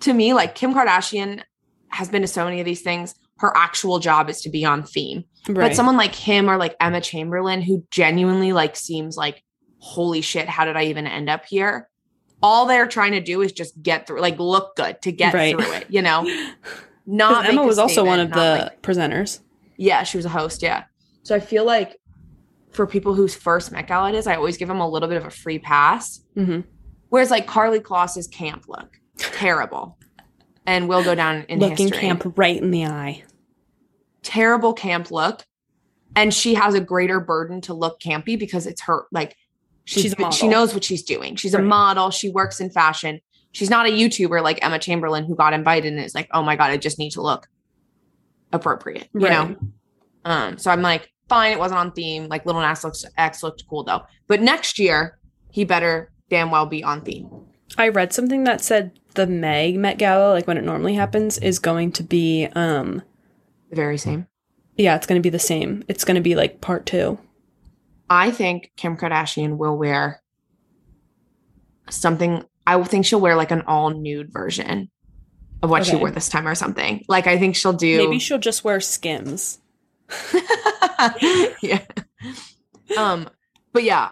[0.01, 1.41] to me like Kim Kardashian
[1.89, 3.15] has been to so many of these things.
[3.37, 5.23] Her actual job is to be on theme.
[5.47, 5.55] right.
[5.69, 9.41] But someone like him or like Emma Chamberlain who genuinely like seems like
[9.85, 11.87] holy shit, how did I even end up here?
[12.41, 15.55] All they're trying to do is just get through like look good to get Right.
[15.55, 16.27] through it, you know?
[17.05, 19.41] Not Emma was also one of the like- presenters.
[19.77, 20.85] yeah, she was a host, yeah.
[21.21, 21.97] So I feel like
[22.71, 25.17] for people whose first Met Gala it is, I always give them a little bit
[25.17, 26.21] of a free pass.
[26.35, 26.61] Mm-hmm.
[27.09, 29.97] Whereas like Karlie Kloss's camp look, terrible.
[30.65, 31.99] And will go down in Looking history.
[31.99, 33.23] camp right in the eye.
[34.23, 35.43] Terrible camp look.
[36.15, 39.35] And she has a greater burden to look campy because it's her like
[39.85, 40.31] she's, She's a model.
[40.37, 41.35] she knows what she's doing.
[41.35, 43.21] She's a model, she works in fashion.
[43.51, 46.55] She's not a YouTuber like Emma Chamberlain who got invited and is like, oh my
[46.57, 47.47] God, I just need to look
[48.51, 49.07] appropriate.
[49.13, 49.49] You Right.
[49.49, 49.55] know?
[50.25, 52.27] Um, so I'm like, fine, it wasn't on theme.
[52.27, 54.01] Like Little Nas looks X looked cool though.
[54.27, 55.19] But next year,
[55.51, 57.29] he better damn well be on theme.
[57.77, 61.59] I read something that said the Meg Met Gala, like when it normally happens, is
[61.59, 63.01] going to be um
[63.69, 64.27] The very same.
[64.77, 65.83] yeah, it's going to be the same.
[65.87, 67.17] It's going to be like part 2.
[68.09, 70.21] I think Kim Kardashian will wear
[71.89, 72.43] something.
[72.67, 74.89] I think she'll wear like an all nude version
[75.61, 77.03] of what she wore this time or something.
[77.07, 77.97] Like I think she'll do.
[77.97, 79.59] Maybe she'll just wear Skims.
[81.61, 81.81] yeah.
[82.97, 83.27] Um,
[83.73, 84.11] but yeah,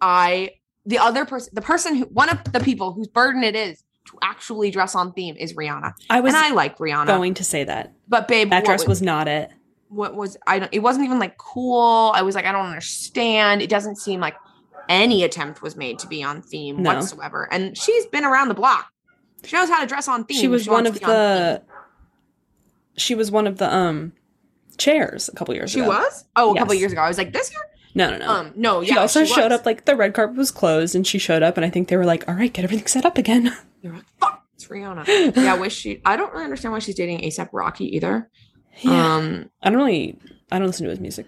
[0.00, 0.50] I
[0.86, 4.18] the other person, the person who one of the people whose burden it is to
[4.22, 7.06] actually dress on theme is Rihanna, I was and I like Rihanna.
[7.06, 7.92] going to say that.
[8.08, 9.50] but babe, That dress was not it.
[9.92, 12.12] What was I don't it wasn't even like cool.
[12.14, 13.62] I was like, I don't understand.
[13.62, 14.34] It doesn't seem like
[14.88, 16.94] any attempt was made to be on theme No.
[16.94, 17.48] whatsoever.
[17.52, 18.90] And she's been around the block.
[19.44, 20.38] She knows how to dress on theme.
[20.38, 21.62] She was one of the
[22.96, 24.12] she was one of the um
[24.78, 25.90] chairs a couple years She ago.
[25.92, 26.24] She was?
[26.36, 27.00] Oh, a couple years ago.
[27.00, 27.60] I was like, this year?
[27.94, 28.28] No, no, no.
[28.28, 28.94] Um, no, yeah.
[28.94, 29.60] she also she showed was.
[29.60, 31.96] up like the red carpet was closed and she showed up and I think they
[31.98, 35.36] were like, "All right, get everything set up again." They were like, fuck, it's Rihanna.
[35.36, 38.30] yeah, I wish she I don't really understand why she's dating ASAP Rocky either.
[38.80, 39.16] Yeah.
[39.16, 40.18] Um I don't really
[40.50, 41.26] I don't listen to his music.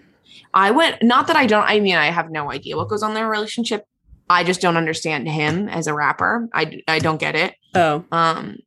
[0.53, 3.11] I went not that I don't I mean I have no idea what goes on
[3.11, 3.85] in their relationship.
[4.29, 6.49] I just don't understand him as a rapper.
[6.53, 7.53] I I don't get it.
[7.75, 8.03] Oh.
[8.11, 8.57] Um,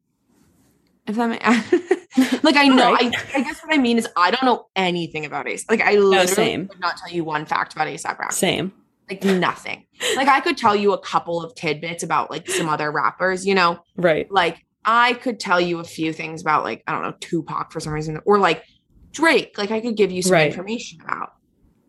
[1.06, 3.14] if that ma- like I know, Alright.
[3.34, 5.64] I, I guess what I mean is I don't know anything about Ace.
[5.68, 6.68] Like I literally same.
[6.68, 8.34] could not tell you one fact about ASAP Rocky.
[8.34, 8.72] Same.
[9.10, 9.86] Like nothing.
[10.16, 13.46] like I could tell you a couple of tidbits about like some other rappers.
[13.46, 14.30] You know, Right.
[14.30, 17.80] like I could tell you a few things about like I don't know Tupac for
[17.80, 18.64] some reason or like
[19.12, 19.56] Drake.
[19.58, 20.46] Like I could give you some Right.
[20.48, 21.32] information about.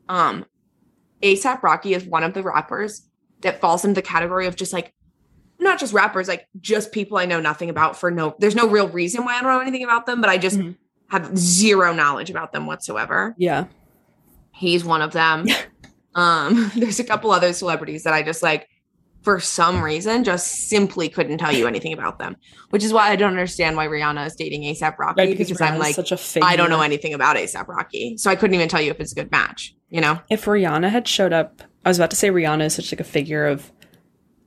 [0.07, 0.45] Um,
[1.21, 3.05] ASAP Rocky is one of the rappers
[3.41, 4.93] that falls into the category of just like
[5.59, 8.35] not just rappers, like just people I know nothing about for no.
[8.39, 10.77] There's no real reason why I don't know anything about them, but I just Mhm.
[11.09, 13.35] have zero knowledge about them whatsoever.
[13.37, 13.65] Yeah.
[14.53, 15.45] He's one of them.
[16.15, 18.67] um, there's a couple other celebrities that I just like
[19.29, 22.35] for some reason just simply couldn't tell you anything about them,
[22.71, 25.61] which is why I don't understand why Rihanna is dating ASAP Rocky Right, because, because
[25.61, 26.49] I'm like such a figure.
[26.49, 29.11] I don't know anything about ASAP Rocky, so I couldn't even tell you if it's
[29.11, 29.75] a good match.
[29.89, 30.19] You know?
[30.31, 33.03] If Rihanna had showed up, I was about to say Rihanna is such like a
[33.03, 33.71] figure of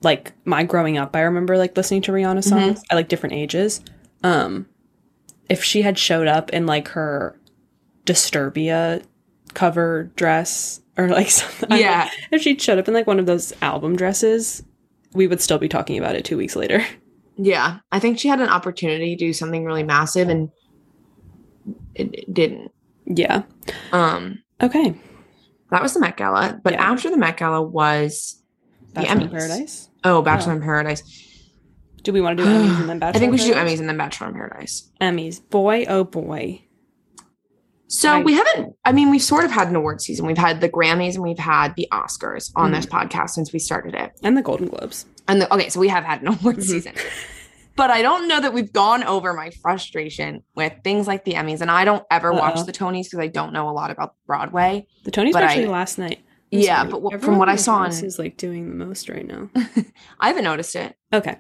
[0.03, 1.15] like my growing up.
[1.15, 3.83] I remember like listening to Rihanna songs at like different ages.
[4.25, 4.67] Um
[5.49, 7.39] if she had showed up in like her
[8.05, 9.05] Disturbia
[9.55, 11.79] cover dress or like something.
[11.79, 12.11] Yeah.
[12.33, 14.65] if she'd showed up in like one of those album dresses,
[15.15, 16.85] we would still be talking about it two weeks later.
[17.39, 17.79] Yeah.
[17.91, 20.51] I think she had an opportunity to do something really massive and
[21.95, 22.71] it, it didn't.
[23.07, 23.45] Yeah.
[23.91, 24.95] Um, Okay.
[25.71, 26.61] that was the Met Gala.
[26.63, 26.91] But Yeah.
[26.93, 28.43] after the Met Gala was
[28.89, 29.31] the Bachelor in Emmys.
[29.31, 29.89] Paradise.
[30.05, 31.03] Oh, Bachelor in Paradise.
[32.03, 33.17] Do we want to do Emmys and then Bachelor?
[33.17, 34.91] I think we should do Emmys and then Bachelor in Paradise.
[35.01, 35.41] Emmys.
[35.49, 36.63] Boy, oh boy.
[37.95, 40.27] So I- we haven't, I mean, we've sort of had an award season.
[40.27, 42.97] We've had the Grammys and we've had the Oscars on this Mm-hmm.
[42.97, 44.13] podcast since we started it.
[44.23, 45.05] And the Golden Globes.
[45.29, 46.63] And the, okay, so we have had an award Mhm.
[46.63, 46.95] season.
[47.77, 51.61] But I don't know that we've gone over my frustration with things like the Emmys.
[51.61, 52.39] And I don't ever Uh-oh.
[52.39, 54.87] watch the Tonys because I don't know a lot about Broadway.
[55.05, 56.21] The Tonys were I- actually last night.
[56.53, 56.91] I'm Yeah, sorry.
[56.91, 59.49] but what- from what I saw on- is like doing the most right now.
[60.21, 60.97] I haven't noticed it.
[61.13, 61.37] Okay.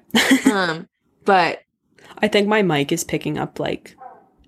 [0.50, 0.88] Um,
[1.24, 1.60] but
[2.18, 3.94] I think my mic is picking up like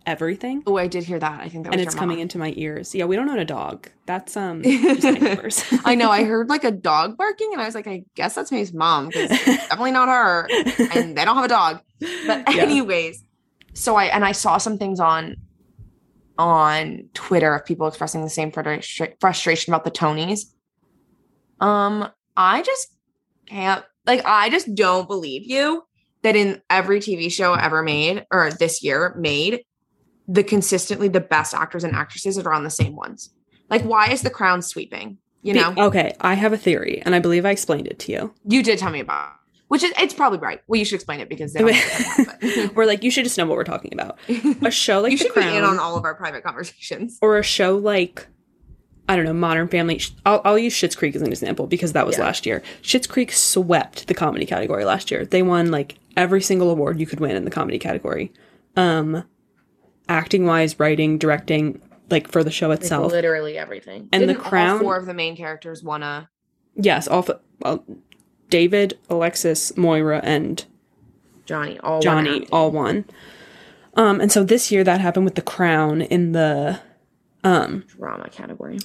[0.06, 0.62] everything.
[0.66, 1.40] oh, I did hear that.
[1.40, 2.22] I think that and it's coming mom.
[2.22, 2.94] into my ears.
[2.94, 3.88] Yeah, we don't own a dog.
[4.06, 5.64] That's um just my neighbors.
[5.84, 6.10] I know.
[6.10, 9.08] I heard like a dog barking, and I was like, I guess that's May's mom
[9.08, 10.48] because definitely not her.
[10.94, 11.80] And they don't have a dog.
[12.26, 12.62] But Yeah.
[12.62, 13.22] anyways,
[13.72, 15.36] so I and I saw some things on
[16.38, 20.46] on Twitter of people expressing the same frustra- frustration about the Tonys.
[21.60, 22.88] Um, I just
[23.46, 25.84] can't like I just don't believe you
[26.22, 29.62] that in every TV show ever made or this year made,
[30.28, 33.30] the consistently the best actors and actresses that are on the same ones.
[33.70, 35.18] Like, why is the crown sweeping?
[35.42, 38.34] You know, okay, I have a theory, and I believe I explained it to you.
[38.48, 39.32] you did tell me about, it,
[39.68, 40.60] which is it's probably right.
[40.66, 43.56] Well, you should explain it because they know We're like, you should just know what
[43.56, 44.18] we're talking about.
[44.62, 47.18] A show like you The should Crown, be in on all of our private conversations.
[47.20, 48.26] or a show like
[49.06, 50.00] I don't know, Modern Family.
[50.24, 52.24] I'll, I'll use Schitt's Creek as an example because that was Yeah.
[52.24, 52.62] last year.
[52.80, 55.26] Schitt's Creek swept the comedy category last year.
[55.26, 58.32] They won like every single award you could win in the comedy category.
[58.76, 59.24] Um,
[60.08, 63.10] acting wise, writing, directing, like for the show itself.
[63.12, 64.08] literally everything.
[64.12, 66.28] And The Didn't all Crown- four of the main characters won a
[66.76, 67.84] yes, all f- well,
[68.50, 70.64] David, Alexis, Moira, and
[71.46, 71.78] Johnny.
[71.80, 72.48] All Johnny acting.
[72.52, 73.04] all won.
[73.96, 76.80] Um, and so this year that happened with The Crown in the
[77.44, 78.78] um drama category.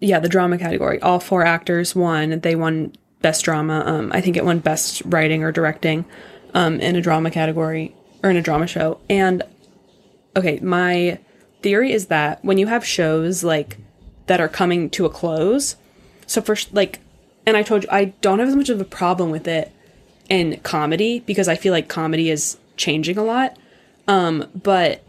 [0.00, 1.00] yeah the drama category.
[1.02, 2.40] All four actors won.
[2.40, 3.82] They won best drama.
[3.86, 6.04] Um, I think it won best writing or directing,
[6.54, 7.94] um, in a drama category
[8.24, 8.98] or in a drama show.
[9.08, 9.42] And
[10.36, 11.18] okay, my
[11.62, 13.78] theory is that when you have shows like
[14.26, 15.76] that are coming to a close,
[16.26, 17.00] so for like,
[17.46, 19.72] and I told you I don't have as much of a problem with it
[20.28, 23.56] in comedy because I feel like comedy is changing a lot.
[24.08, 25.02] Um, but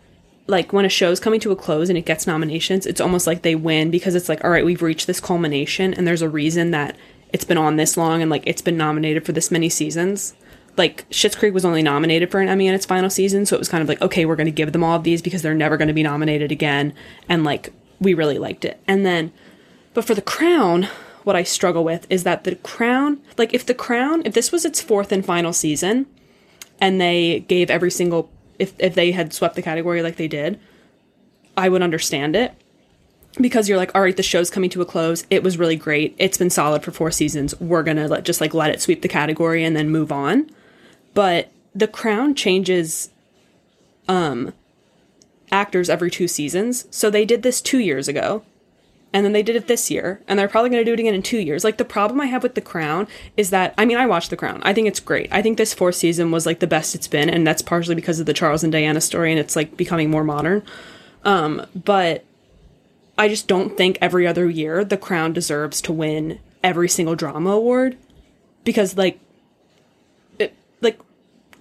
[0.47, 3.41] like when a show's coming to a close and it gets nominations, it's almost like
[3.41, 6.71] they win because it's like, all right, we've reached this culmination and there's a reason
[6.71, 6.97] that
[7.31, 10.33] it's been on this long and like it's been nominated for this many seasons.
[10.75, 13.59] Like Schitt's Creek was only nominated for an Emmy in its final season, so it
[13.59, 15.53] was kind of like, okay, we're going to give them all of these because they're
[15.53, 16.93] never going to be nominated again,
[17.29, 18.81] and like we really liked it.
[18.87, 19.31] And then,
[19.93, 20.87] but for The Crown,
[21.23, 24.65] what I struggle with is that The Crown, like if The Crown, if this was
[24.65, 26.07] its fourth and final season,
[26.81, 30.59] and they gave every single if if they had swept the category like they did,
[31.55, 32.53] I would understand it.
[33.41, 35.25] Because you're like, all right, the show's coming to a close.
[35.31, 36.13] It was really great.
[36.19, 37.59] It's been solid for four seasons.
[37.59, 40.49] We're gonna let just like let it sweep the category and then move on.
[41.13, 43.09] But The Crown changes
[44.07, 44.53] um
[45.51, 46.85] actors every two seasons.
[46.89, 48.43] So they did this two years ago.
[49.15, 51.13] And then they did it this year, and they're probably going to do it again
[51.13, 51.63] in two years.
[51.63, 54.35] Like the problem I have with The Crown is that I mean I watched The
[54.35, 54.59] Crown.
[54.63, 55.31] I think it's great.
[55.31, 58.19] I think this fourth season was like the best it's been, and that's partially because
[58.19, 60.63] of the Charles and Diana story, and it's like becoming more modern.
[61.23, 62.25] Um, but
[63.15, 67.51] I just don't think every other year The Crown deserves to win every single drama
[67.51, 67.97] award
[68.63, 69.19] because like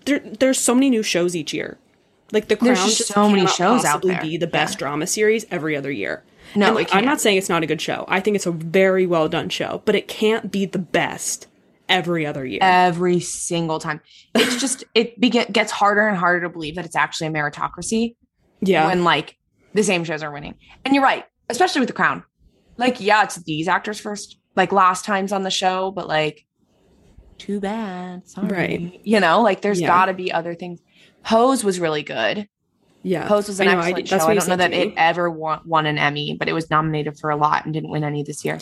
[0.04, 1.78] there there's so many new shows each year.
[2.32, 4.20] Like The Crown There's just so many shows out there.
[4.20, 6.24] be the best drama series every other year.
[6.56, 8.04] No, And, like, I'm not saying it's not a good show.
[8.08, 11.46] I think it's a very well done show, but it can't be the best
[11.88, 12.60] every other year.
[12.62, 14.00] every single time.
[14.34, 18.16] It's just it be- gets harder and harder to believe that it's actually a meritocracy
[18.60, 18.86] yeah.
[18.86, 19.36] when like
[19.74, 20.54] the same shows are winning.
[20.84, 22.24] And you're right, especially with the crown.
[22.78, 26.46] Like, yeah, it's these actors first, like last times on the show, but like,
[27.42, 28.26] too bad.
[28.28, 28.48] Sorry.
[28.48, 29.00] Right.
[29.04, 29.88] You know, like there's Yeah.
[29.88, 30.80] gotta be other things.
[31.24, 32.48] Pose was really good.
[33.02, 33.26] yeah.
[33.28, 34.28] Pose was an know, excellent that's show.
[34.30, 37.18] I don't know that to it ever won, won an Emmy, but it was nominated
[37.18, 38.58] for a lot and didn't win any this year.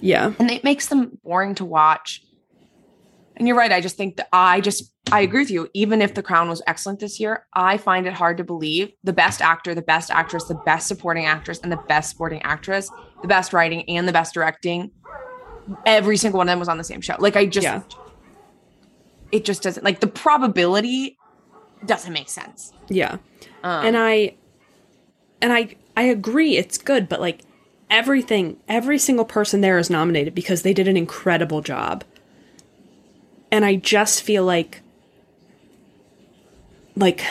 [0.00, 0.32] yeah.
[0.38, 2.22] and it makes them boring to watch.
[3.36, 3.72] And you're right.
[3.72, 5.68] I just think that I just I agree with you.
[5.72, 9.12] Even if The Crown was excellent this year, I find it hard to believe the
[9.14, 12.90] best actor, the best actress, the best supporting actress, and the best supporting actress,
[13.22, 14.90] the best writing and the best directing.
[15.86, 17.14] Every single one of them was on the same show.
[17.18, 17.80] Like I just, Yeah.
[19.32, 21.16] It just doesn't like the probability
[21.86, 22.72] doesn't make sense.
[22.88, 23.18] Yeah.
[23.62, 24.36] Um, and I
[25.40, 27.42] and I I agree it's good, but like
[27.90, 32.04] everything, every single person there is nominated because they did an incredible job.
[33.52, 34.82] And I just feel like
[36.96, 37.24] like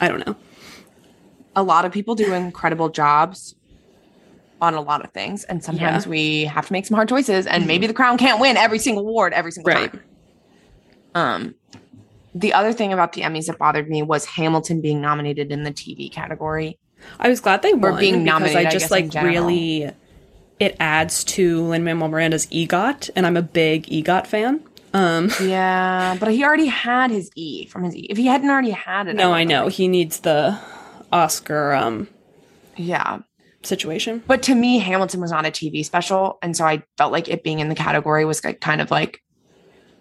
[0.00, 0.36] I don't know.
[1.54, 3.54] a lot of people do incredible jobs
[4.60, 6.10] on a lot of things and sometimes Yeah.
[6.10, 9.02] we have to make some hard choices and maybe the crown can't win every single
[9.06, 9.90] award every single Right.
[9.92, 10.02] time
[11.16, 11.54] um
[12.34, 15.72] the other thing about the emmys that bothered me was hamilton being nominated in the
[15.72, 16.78] tv category.
[17.18, 19.90] I was glad they were being nominated, I I just guess, like really
[20.58, 24.62] it adds to Lin Manuel Miranda's EGOT, and I'm a big EGOT fan.
[24.94, 28.06] Um, yeah but he already had his e from his e.
[28.10, 29.68] If he hadn't already had it no, would I know.
[29.68, 30.58] he needs the
[31.12, 32.08] Oscar um
[32.76, 33.20] yeah.
[33.62, 34.22] situation.
[34.26, 37.42] but to me hamilton was not a tv special and so i felt like it
[37.42, 39.22] being in the category was like kind of like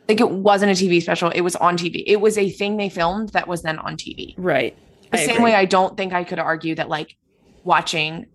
[0.08, 2.90] like it wasn't a tv special it was on tv it was a thing they
[2.90, 4.78] filmed that was then on tv Right.
[5.12, 5.46] the I same agree.
[5.46, 7.16] way i don't think i could argue that like
[7.64, 8.28] watching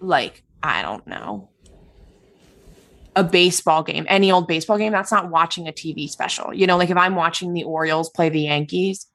[0.00, 1.48] like i don't know
[3.16, 6.76] a baseball game any old baseball game that's not watching a tv special you know
[6.76, 9.06] like if i'm watching the orioles play the yankees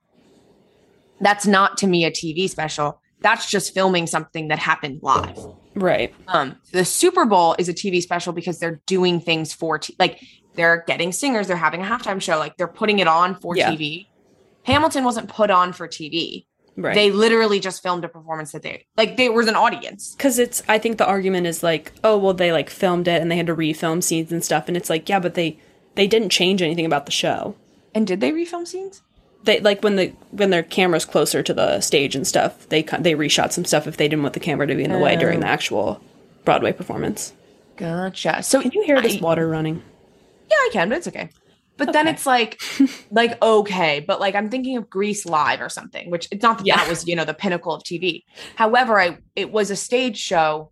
[1.22, 5.40] that's not to me a tv special that's just filming something that happened live
[5.74, 6.14] Right.
[6.28, 10.20] um the super bowl is a tv special because they're doing things for t- like
[10.56, 13.72] they're getting singers they're having a halftime show like they're putting it on for Yeah.
[13.72, 14.08] tv
[14.64, 16.46] hamilton wasn't put on for tv
[16.78, 16.94] Right.
[16.94, 20.14] they literally just filmed a performance that they like there was an audience.
[20.14, 23.32] Because it's i think the argument is like oh well they like filmed it and
[23.32, 25.58] they had to refilm scenes and stuff and it's like yeah but they
[25.96, 27.56] they didn't change anything about the show.
[27.94, 29.02] And did they refilm scenes?
[29.44, 33.14] They like when the when their camera's closer to the stage and stuff they they
[33.16, 35.38] reshot some stuff if they didn't want the camera to be in the way during
[35.38, 35.42] oh.
[35.42, 36.02] the actual
[36.44, 37.32] broadway performance.
[37.78, 38.44] Gotcha.
[38.44, 39.82] So can you hear this I- water running
[40.50, 41.30] yeah i can but it's okay
[41.78, 42.62] but then it's like
[43.12, 46.66] like okay but like i'm thinking of grease live or something which it's not that
[46.68, 46.78] Yeah.
[46.78, 48.24] that was you know the pinnacle of tv
[48.56, 50.72] however i it was a stage show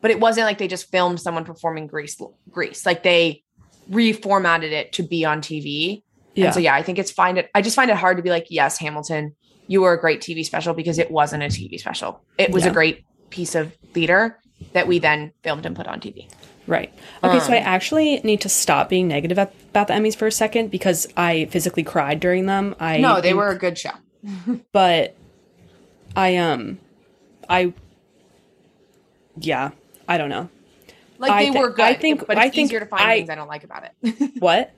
[0.00, 2.16] but it wasn't like they just filmed someone performing grease
[2.50, 3.42] grease like they
[3.90, 6.02] reformatted it to be on tv
[6.34, 7.50] yeah And so yeah, I think it's find it.
[7.56, 9.34] I just find it hard to be like, yes, Hamilton,
[9.66, 12.22] you were a great TV special because it wasn't a TV special.
[12.38, 12.70] It was Yeah.
[12.70, 14.38] a great piece of theater
[14.72, 16.30] that we then filmed and put on TV.
[16.70, 16.90] Right
[17.24, 20.26] okay so i Um, actually need to stop being negative ab- about the emmys for
[20.26, 23.90] a second because i physically cried during them i no, they were a good show.
[24.72, 25.14] but
[26.16, 26.78] i um
[27.48, 27.72] i
[29.36, 29.70] yeah
[30.08, 30.48] i don't know
[31.18, 31.84] Like I they thi- were good.
[31.84, 33.82] I think- but it's I think easier to find I- things I don't like about
[33.84, 34.32] it.
[34.40, 34.72] what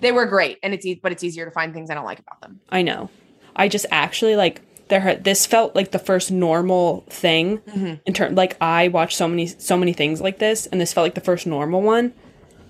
[0.00, 2.20] they were great, and it's e- but it's easier to find things I don't like
[2.20, 2.60] about them.
[2.70, 3.10] I know.
[3.56, 5.00] I just actually like there.
[5.00, 7.94] had- This felt like the first normal thing Mm-hmm.
[8.04, 8.36] in terms.
[8.36, 11.20] Like I watched so many so many things like this, and this felt like the
[11.20, 12.12] first normal one,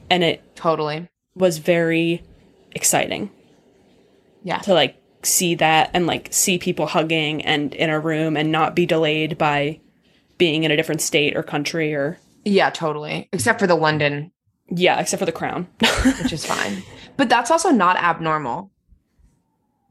[0.09, 1.09] and it Totally.
[1.35, 2.23] was very
[2.73, 3.31] exciting
[4.45, 4.59] Yeah.
[4.59, 8.75] to like see that and like see people hugging and in a room and not
[8.75, 9.81] be delayed by
[10.39, 13.29] being in a different state or country or Yeah, totally.
[13.33, 14.33] Except for the London,
[14.69, 15.67] yeah, except for the crown.
[16.23, 16.83] which is fine.
[17.19, 18.71] But that's also not abnormal.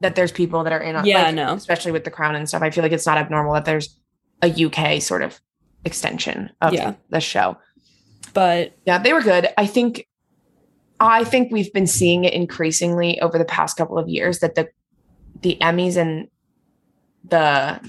[0.00, 1.54] That there's people that are in, Yeah, like, no.
[1.54, 2.62] especially with the crown and stuff.
[2.62, 3.96] I feel like it's not abnormal that there's
[4.42, 5.40] a UK sort of
[5.84, 6.94] extension of Yeah.
[7.10, 7.56] the show.
[8.32, 9.48] but Yeah, they were good.
[9.58, 10.06] I think
[11.00, 14.68] I think we've been seeing it increasingly over the past couple of years that the
[15.42, 16.28] the Emmys and
[17.24, 17.80] the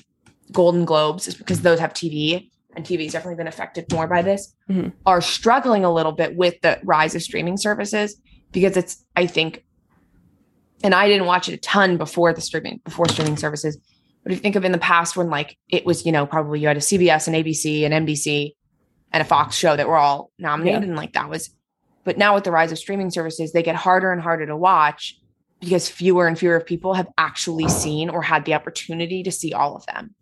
[0.51, 4.53] Golden Globes is because those have TV and TV's definitely been affected more by this
[4.69, 4.93] Mhm.
[5.05, 8.15] are struggling a little bit with the rise of streaming services
[8.51, 9.63] because it's I think
[10.83, 13.77] and I didn't watch it a ton before the streaming before streaming services.
[14.23, 16.59] But if you think of in the past when like it was you know probably
[16.59, 18.51] you had a CBS and ABC and NBC
[19.11, 21.49] and a Fox show that were all nominated and like that was
[22.03, 25.17] but now with the rise of streaming services they get harder and harder to watch
[25.61, 29.53] because fewer and fewer of people have actually seen or had the opportunity to see
[29.53, 30.13] all of them.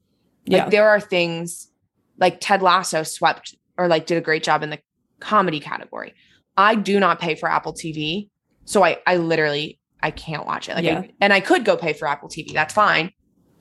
[0.48, 1.72] Like yeah, there are things
[2.20, 4.80] like Ted Lasso swept or like did a great job in the
[5.20, 6.14] comedy category.
[6.58, 8.30] I do not pay for Apple TV,
[8.66, 10.76] so I I literally I can't watch it.
[10.76, 11.00] Like, Yeah.
[11.00, 12.54] I, and I could go pay for Apple TV.
[12.54, 13.12] That's fine,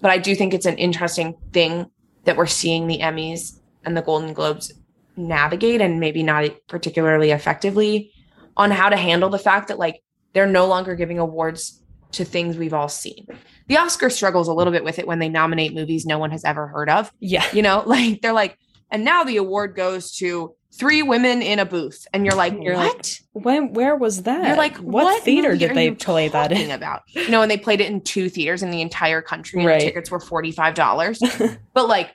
[0.01, 1.87] but I do think it's an interesting thing
[2.24, 4.72] that we're seeing the Emmys and the Golden Globes
[5.16, 8.12] navigate and maybe not particularly effectively
[8.57, 11.82] on how to handle the fact that like they're no longer giving awards
[12.12, 13.26] to things we've all seen.
[13.66, 16.45] The Oscar struggles a little bit with it when they nominate movies no one has
[16.45, 17.12] ever heard of.
[17.20, 18.59] yeah, You know, like they're like,
[18.91, 22.76] and now the award goes to three women in a booth, and you're like, You're
[22.76, 23.20] like, what?
[23.32, 24.47] when where was that?
[24.47, 26.70] you're like, what, what, theater did they play that in?
[26.70, 27.03] about?
[27.09, 29.80] You know, and they played it in two theaters in the entire country, and Right.
[29.80, 31.20] the tickets were forty five dollars.
[31.74, 32.14] but like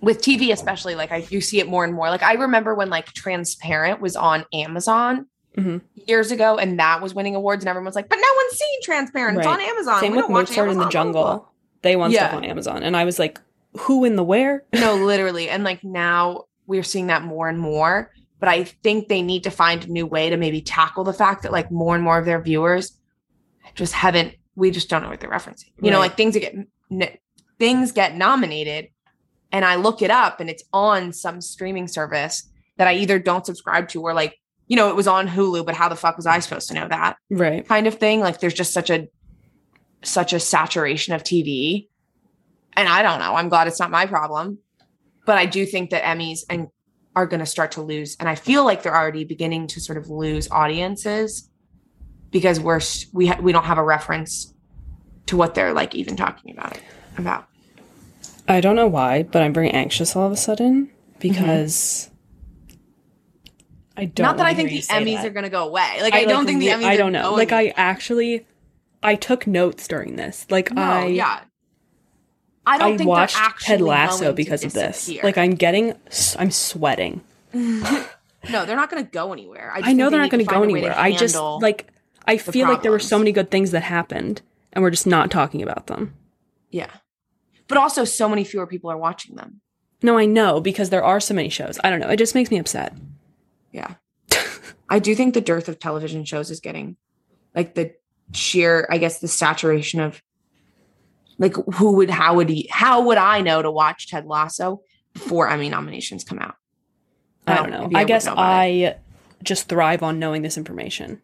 [0.00, 2.10] with TV, especially, like I you see it more and more.
[2.10, 5.26] Like I remember when like Transparent was on Amazon.
[5.56, 5.82] Mhm.
[6.06, 9.36] Years ago, and that was winning awards, and everyone's like, "But no one's seen Transparent.
[9.36, 11.48] It's on Amazon." Same We with Mozart in the Amazon, blah, blah, Jungle.
[11.82, 13.38] They won stuff on Amazon, and I was like,
[13.78, 14.64] who in the where?
[14.74, 15.48] No, literally.
[15.48, 18.10] And like now we're seeing that more and more.
[18.40, 21.42] But I think they need to find a new way to maybe tackle the fact
[21.42, 22.98] that like more and more of their viewers
[23.74, 25.70] just haven't, we just don't know what they're referencing.
[25.80, 26.54] You know, like things get,
[27.58, 28.88] things get nominated
[29.52, 32.48] and I look it up and it's on some streaming service
[32.78, 35.74] that I either don't subscribe to or like, you know, it was on Hulu, but
[35.74, 37.16] how the fuck was I supposed to know that?
[37.30, 37.66] Right.
[37.66, 38.20] kind of thing.
[38.20, 39.08] Like there's just such a
[40.02, 41.88] such a saturation of TV.
[42.74, 43.34] And I don't know.
[43.34, 44.58] I'm glad it's not my problem.
[45.24, 46.68] But I do think that Emmys and
[47.14, 49.98] are going to start to lose and I feel like they're already beginning to sort
[49.98, 51.50] of lose audiences
[52.30, 52.80] because we're
[53.12, 54.54] we ha- we don't have a reference
[55.26, 56.82] to what they're like even talking about it
[57.18, 57.46] about.
[58.48, 62.10] I don't know why, but I'm very anxious all of a sudden because
[63.96, 64.24] I don't.
[64.24, 65.26] not that I think the Emmys that.
[65.26, 65.98] are going to go away.
[66.00, 67.34] Like I, don't think the Emmys I don't know.
[67.34, 68.46] Like I actually,
[69.02, 70.46] I took notes during this.
[70.50, 71.40] Like no, I, yeah.
[72.66, 75.10] I don't I think watched Ted Lasso because of this.
[75.22, 75.94] Like I'm getting,
[76.38, 77.22] I'm sweating.
[78.50, 79.70] No, they're not going to go anywhere.
[79.72, 80.98] I, just I know they're they not going to go anywhere.
[80.98, 81.92] I just like
[82.26, 84.42] I feel like there were so many good things that happened,
[84.72, 86.14] and we're just not talking about them.
[86.70, 86.90] yeah,
[87.68, 89.60] but also so many fewer people are watching them.
[90.02, 91.78] No, I know because there are so many shows.
[91.84, 92.08] I don't know.
[92.08, 92.92] It just makes me upset.
[93.70, 93.94] Yeah,
[94.88, 96.96] I do think the dearth of television shows is getting
[97.54, 97.94] like the
[98.32, 100.20] sheer, I guess, the saturation of
[101.42, 104.80] like who would how would he how would I know to watch Ted Lasso
[105.12, 106.54] before Emmy nominations come out?
[107.46, 107.82] I No, don't know.
[107.82, 108.96] maybe I guess know about it.
[108.96, 108.96] I
[109.42, 111.20] just thrive on knowing this information.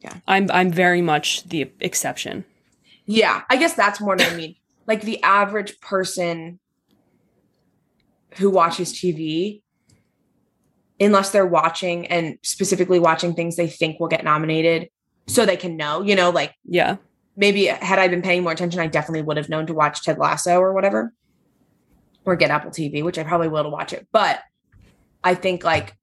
[0.00, 0.14] Yeah.
[0.26, 2.44] I'm I'm very much the exception.
[3.06, 4.54] Yeah, I guess that's more what I mean.
[4.88, 6.58] Like the average person
[8.38, 9.60] who watches TV,
[10.98, 14.88] unless they're watching and specifically watching things they think will get nominated
[15.26, 16.96] so they can know, you know, like Yeah.
[17.38, 20.18] Maybe had I been paying more attention, I definitely would have known to watch Ted
[20.18, 21.12] Lasso or whatever,
[22.26, 24.06] or get Apple TV, which I probably will to watch it.
[24.12, 24.40] But
[25.24, 25.96] I think like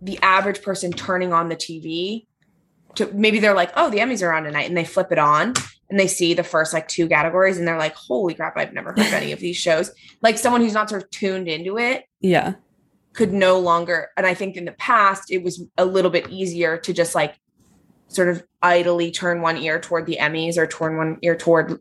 [0.00, 2.26] the average person turning on the TV
[2.94, 5.52] to maybe they're like, oh, the Emmys are on tonight, and they flip it on
[5.90, 8.90] and they see the first like two categories, and they're like, holy crap, I've never
[8.90, 9.90] heard of any of these shows.
[10.22, 12.54] Like someone who's not sort of tuned into it Yeah.
[13.14, 16.76] could no longer and i think in the past it was a little bit easier
[16.78, 17.34] to just like
[18.08, 21.80] sort of idly turn one ear toward the emmys or turn one ear toward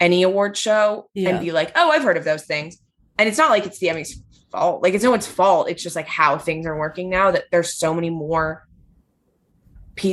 [0.00, 1.30] any award show Yeah.
[1.30, 2.78] and be like oh i've heard of those things
[3.18, 4.12] and it's not like it's the emmys
[4.52, 7.44] fault like it's no one's fault it's just like how things are working now that
[7.50, 8.66] there's so many more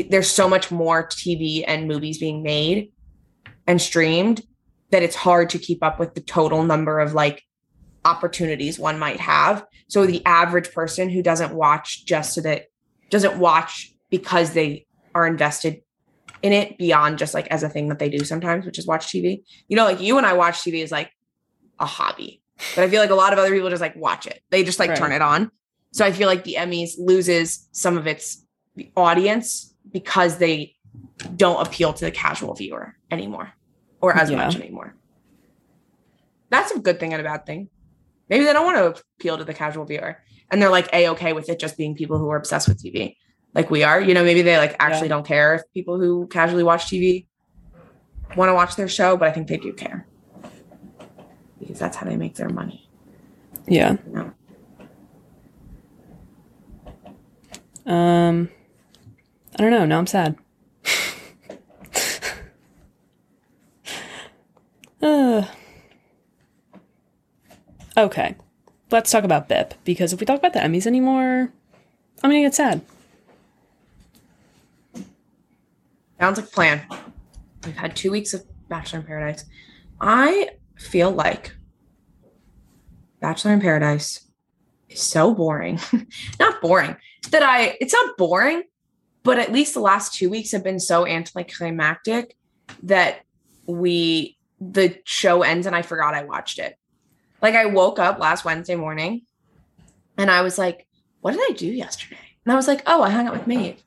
[0.09, 2.91] there's so much more tv and movies being made
[3.67, 4.41] and streamed
[4.91, 7.43] that it's hard to keep up with the total number of like
[8.05, 9.65] opportunities one might have.
[9.87, 12.65] So the average person who doesn't watch just so that
[13.09, 14.85] doesn't watch because they
[15.15, 15.81] are invested
[16.43, 19.07] in it beyond just like as a thing that they do sometimes, which is watch
[19.07, 19.41] TV.
[19.67, 21.09] You know, like you and I watch TV is like
[21.79, 22.43] a hobby.
[22.75, 24.41] But I feel like a lot of other people just like watch it.
[24.51, 25.49] They just like turn it on.
[25.91, 28.45] So I feel like the Emmys loses some of its
[28.95, 30.75] audience because they
[31.35, 33.53] don't appeal to the casual viewer anymore
[34.01, 34.37] or as Yeah.
[34.37, 34.95] much anymore.
[36.49, 37.69] That's a good thing and a bad thing.
[38.29, 40.17] Maybe they don't want to appeal to the casual viewer
[40.51, 43.15] and they're like a okay with it just being people who are obsessed with TV
[43.55, 43.99] like we are.
[43.99, 47.25] You know, maybe they like actually don't care if people who casually watch TV
[48.35, 50.05] want to watch their show, but I think they do care
[51.59, 52.87] because that's how they make their money.
[53.67, 53.97] Yeah.
[54.05, 54.33] You
[57.87, 57.91] know?
[57.91, 58.49] Um
[59.57, 59.85] I don't know.
[59.85, 60.37] Now I'm sad.
[65.01, 65.43] uh,
[67.97, 68.35] okay.
[68.91, 71.51] Let's talk about BIP because if we talk about the Emmys anymore,
[72.21, 72.81] I'm gonna get sad.
[76.25, 76.81] Sounds like a plan.
[77.63, 79.45] We've had two weeks of Bachelor in Paradise.
[80.01, 81.55] I feel like
[83.19, 84.27] Bachelor in Paradise
[84.89, 85.79] is so boring.
[86.39, 86.95] not boring.
[87.29, 88.63] That I it's not boring,
[89.21, 92.35] but at least the last two weeks have been so anticlimactic
[92.81, 93.19] that
[93.67, 96.75] we the show ends and I forgot I watched it.
[97.39, 99.21] Like I woke up last Wednesday morning
[100.17, 100.87] and I was like,
[101.21, 102.17] what did I do yesterday?
[102.45, 103.83] And I was like, oh, I hung out with Maeve.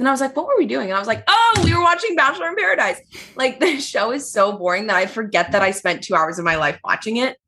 [0.00, 0.88] And I was like, what were we doing?
[0.88, 3.00] And I was like, oh, we were watching Bachelor in Paradise.
[3.36, 6.44] Like the show is so boring that I forget that I spent two hours of
[6.44, 7.38] my life watching it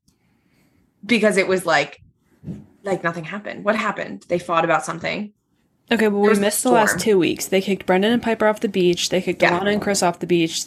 [1.05, 2.03] because it was like,
[2.83, 3.65] like nothing happened.
[3.65, 4.25] What happened?
[4.29, 5.33] They fought about something.
[5.91, 7.49] Okay, well, we missed the last two weeks.
[7.49, 9.09] They kicked Brendan and Piper off the beach.
[9.09, 9.59] They kicked Yeah.
[9.59, 10.65] Alana and Chris off the beach.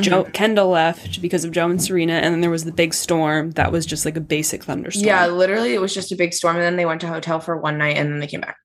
[0.00, 0.32] Joe mm-hmm.
[0.32, 3.70] Kendall left because of Joe and Serena, and then there was the big storm that
[3.70, 5.06] was just like a basic thunderstorm.
[5.06, 7.38] Yeah, literally, it was just a big storm, and then they went to a hotel
[7.38, 8.56] for one night, and then they came back.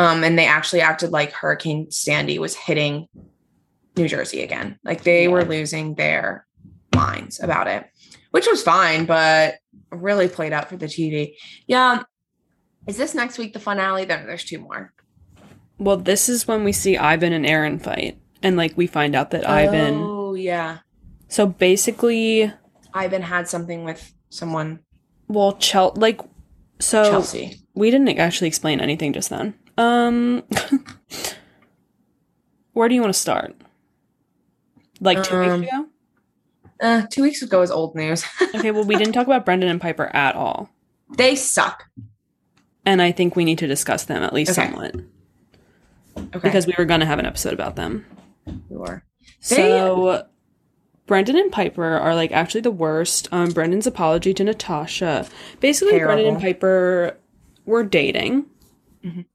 [0.00, 3.06] Um, and they actually acted like Hurricane Sandy was hitting
[3.96, 4.78] New Jersey again.
[4.84, 5.28] Like they Yeah.
[5.30, 6.46] were losing their
[6.94, 7.84] minds about it,
[8.30, 9.56] which was fine, but
[9.90, 11.34] really played out for the TV.
[11.66, 12.02] Yeah.
[12.86, 14.04] Is this next week the finale?
[14.06, 14.92] Then there's two more.
[15.78, 18.18] Well, this is when we see Ivan and Aaron fight.
[18.42, 20.78] And like we find out that Ivan Oh yeah.
[21.28, 22.50] So basically
[22.94, 24.80] Ivan had something with someone.
[25.28, 26.20] well Chel like
[26.78, 27.60] so Chelsea.
[27.74, 29.54] we didn't actually explain anything just then.
[29.78, 30.42] Um
[32.72, 33.54] Where do you want to start?
[35.00, 35.86] Like two Um, weeks ago?
[36.80, 38.24] Uh, two weeks ago is old news.
[38.54, 40.70] Okay, well we didn't talk about Brendan and Piper at all.
[41.16, 41.84] they suck.
[42.86, 44.66] And I think we need to discuss them at least Okay.
[44.68, 44.94] somewhat.
[46.16, 46.38] Okay.
[46.40, 48.04] Because we were gonna have an episode about them.
[48.68, 49.02] we were.
[49.48, 50.26] They- So
[51.06, 53.28] Brendan and Piper are like actually the worst.
[53.32, 55.26] Um Brendan's apology to Natasha.
[55.60, 57.16] Basically Brendan and Piper
[57.66, 58.46] were dating.
[59.04, 59.26] Mhm.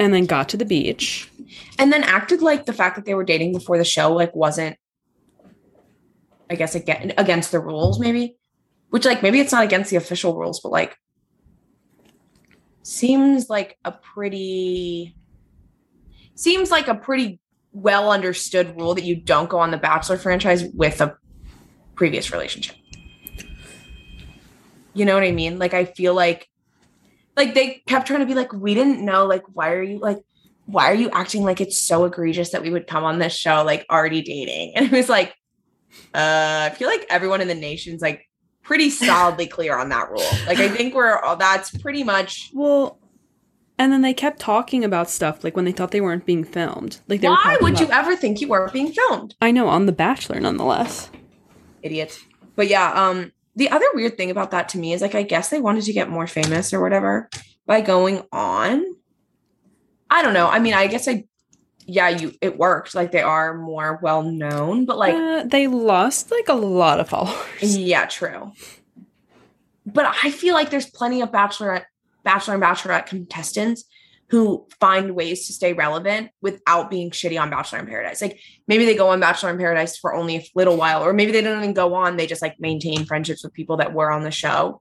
[0.00, 1.30] And then got to the beach.
[1.78, 4.76] and then acted like the fact that they were dating before the show like wasn't
[6.48, 8.36] i guess again against the rules maybe?
[8.90, 10.96] Which like maybe it's not against the official rules but like
[12.82, 15.14] seems like a pretty
[16.34, 17.38] seems like a pretty
[17.72, 21.16] well understood rule that you don't go on the bachelor franchise with a
[21.94, 22.74] previous relationship.
[24.94, 25.58] You know what i mean?
[25.58, 26.49] Like i feel like
[27.36, 30.18] like they kept trying to be like we didn't know like why are you like
[30.66, 33.62] why are you acting like it's so egregious that we would come on this show
[33.64, 34.72] like already dating?
[34.76, 35.34] And it was like,
[36.14, 38.28] uh, I feel like everyone in the nation's like
[38.62, 40.22] pretty solidly clear on that rule.
[40.46, 42.98] Like I think we're all that's pretty much Well,
[43.78, 47.00] and then they kept talking about stuff like when they thought they weren't being filmed.
[47.08, 49.34] Like they why would you ever think you weren't being filmed?
[49.40, 51.10] I know on The Bachelor, nonetheless.
[51.82, 52.20] Idiots.
[52.56, 55.50] But yeah, um, the other weird thing about that to me is like I guess
[55.50, 57.28] they wanted to get more famous or whatever
[57.66, 58.82] by going on.
[60.10, 60.48] I don't know.
[60.48, 61.24] I mean, I guess I
[61.84, 62.94] yeah, you it worked.
[62.94, 67.10] Like they are more well known, but like uh, they lost like a lot of
[67.10, 67.36] followers.
[67.60, 68.52] Yeah, true.
[69.84, 71.84] But I feel like there's plenty of bachelorette,
[72.24, 73.84] bachelor and bachelorette contestants
[74.30, 78.22] who find ways to stay relevant without being shitty on Bachelor in Paradise.
[78.22, 81.32] Like maybe they go on Bachelor in Paradise for only a little while, or maybe
[81.32, 82.16] they don't even go on.
[82.16, 84.80] They just like maintain friendships with people that were on the show.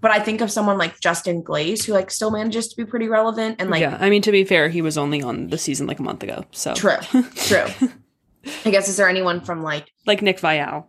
[0.00, 3.08] But I think of someone like Justin Glaze who like still manages to be pretty
[3.08, 5.88] relevant and like yeah, I mean to be fair, he was only on the season
[5.88, 6.44] like a month ago.
[6.52, 6.98] So true,
[7.34, 7.66] true.
[8.64, 10.86] I guess is there anyone from like like Nick Viall.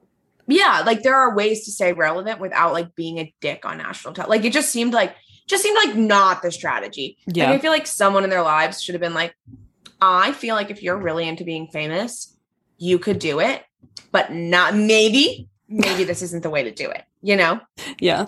[0.47, 4.13] yeah, like there are ways to stay relevant without like being a dick on national
[4.13, 4.29] television.
[4.29, 5.15] Like it just seemed like
[5.47, 7.17] just seemed like not the strategy.
[7.27, 7.49] Yeah.
[7.49, 9.35] Like I feel like someone in their lives should have been like,
[10.01, 12.35] I feel like if you're really into being famous,
[12.77, 13.63] you could do it,
[14.11, 17.03] but not maybe, maybe this isn't the way to do it.
[17.21, 17.59] You know?
[17.99, 18.27] Yeah.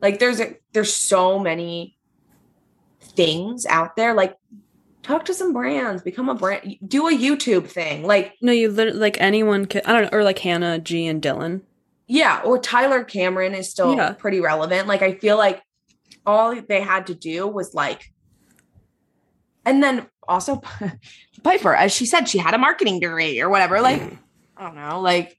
[0.00, 1.96] Like there's a there's so many
[3.00, 4.14] things out there.
[4.14, 4.36] Like
[5.02, 8.04] talk to some brands, become a brand, do a YouTube thing.
[8.04, 11.20] Like No, you literally like anyone could I don't know, or like Hannah, G and
[11.22, 11.62] Dylan.
[12.06, 14.12] Yeah, or Tyler Cameron is still Yeah.
[14.12, 14.86] pretty relevant.
[14.88, 15.62] Like I feel like
[16.28, 18.12] all they had to do was like
[19.64, 20.62] and then also
[21.42, 23.76] Piper, as she said, she had a marketing degree or whatever.
[23.76, 24.04] Mm-hmm.
[24.04, 24.18] Like,
[24.56, 25.38] I don't know, like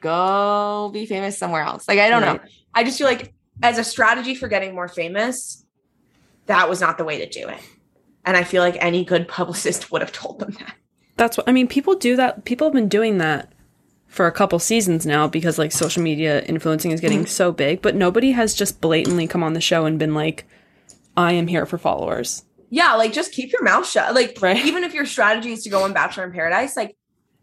[0.00, 1.86] go be famous somewhere else.
[1.88, 2.38] Like, I don't know.
[2.74, 5.64] I just feel like as a strategy for getting more famous,
[6.46, 7.60] that was not the way to do it.
[8.24, 10.74] And I feel like any good publicist would have told them that.
[11.16, 11.68] That's what I mean.
[11.68, 12.44] People do that.
[12.44, 13.52] People have been doing that
[14.10, 17.94] for a couple seasons now because like social media influencing is getting so big, but
[17.94, 20.44] nobody has just blatantly come on the show and been like,
[21.16, 24.14] "I am here for followers." Yeah, like just keep your mouth shut.
[24.14, 24.64] Like Right.
[24.66, 26.96] even if your strategy is to go on Bachelor in Paradise, like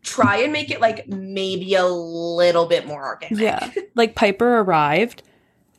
[0.03, 3.39] try and make it like maybe a little bit more organic.
[3.41, 3.72] Yeah.
[3.95, 5.24] like Piper arrived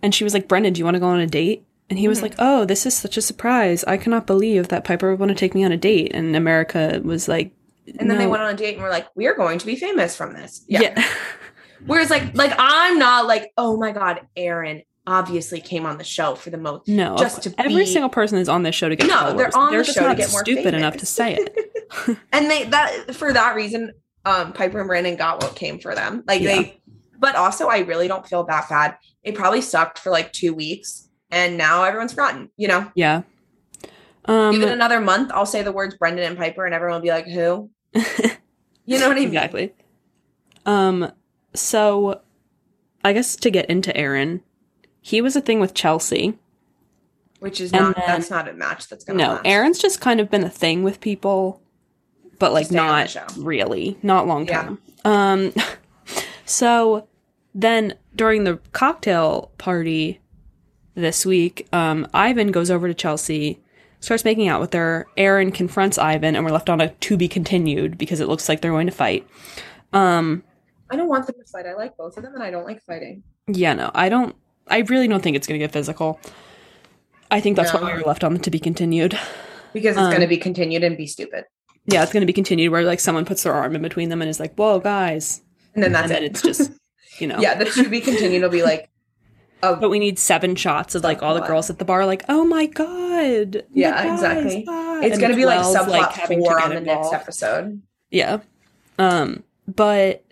[0.03, 2.09] and she was like, "Brendan, do you want to go on a date?" And he
[2.09, 2.23] was Mhm.
[2.23, 3.85] like, "Oh, this is such a surprise.
[3.87, 7.01] I cannot believe that Piper would want to take me on a date." And America
[7.05, 7.51] was like,
[7.99, 9.77] And then they went on a date and were like, "We are going to be
[9.77, 10.81] famous from this." Yeah.
[10.83, 11.05] yeah.
[11.87, 16.35] Whereas like like I'm not like, "Oh my god, Aaron obviously came on the show
[16.35, 18.97] for the most." No, Just to every be- single person is on this show to
[18.97, 19.37] get No, followers.
[19.37, 21.55] they're on the just show to not get more stupid enough to say it.
[22.33, 23.93] And they that for that reason,
[24.27, 26.23] um, Piper and Brendan got what came for them.
[26.27, 26.57] Like Yeah.
[26.57, 26.81] they,
[27.19, 28.97] but also I really don't feel that bad.
[29.23, 32.51] It probably sucked for like two weeks, and now everyone's forgotten.
[32.59, 33.23] You know, Yeah.
[34.27, 35.31] Um, give it another month.
[35.33, 39.09] I'll say the words Brendan and Piper, and everyone will be like, "Who?" You know
[39.09, 39.29] what I mean?
[39.29, 39.75] exactly.
[40.65, 41.13] Um,
[41.55, 42.21] so
[43.05, 44.43] I guess to get into Aaron,
[45.01, 46.39] he was a thing with Chelsea.
[47.41, 49.43] Which is not then- that's not a match that's gonna No, last.
[49.47, 51.63] Aaron's just kind of been a thing with people,
[52.39, 54.75] but like not really, not long Yeah.
[55.05, 55.53] Um,
[56.45, 57.07] so
[57.55, 60.21] then during the cocktail party
[60.95, 63.61] this week, um, Ivan goes over to Chelsea,
[64.01, 65.07] starts making out with her.
[65.17, 68.61] Aaron confronts Ivan, and we're left on a to be continued because it looks like
[68.61, 69.27] they're going to fight.
[69.93, 70.43] Um,
[70.91, 71.67] I don't want them to fight.
[71.67, 73.23] I like both of them, and I don't like fighting.
[73.47, 74.35] Yeah, no, I don't.
[74.69, 76.21] I really don't think it's going to get physical.
[77.31, 77.81] I think that's No.
[77.81, 79.19] why we were left on the to be continued.
[79.73, 81.45] Because it's Um, going to be continued and be stupid.
[81.87, 84.21] Yeah, it's going to be continued where like someone puts their arm in between them
[84.23, 85.43] and is like, "Whoa, guys!"
[85.75, 86.31] And then that's and then it.
[86.33, 86.71] it's just,
[87.19, 87.39] you know.
[87.39, 88.91] yeah, the to be continued will be like,
[89.61, 92.45] But we need seven shots of like all the girls at the bar, like, "Oh
[92.45, 94.65] my god!" Yeah, guys, exactly.
[94.69, 97.13] ah," it's and going to be like 12, subplot having to four on the next
[97.13, 97.83] episode.
[98.11, 98.39] Yeah.
[98.99, 100.25] Um, but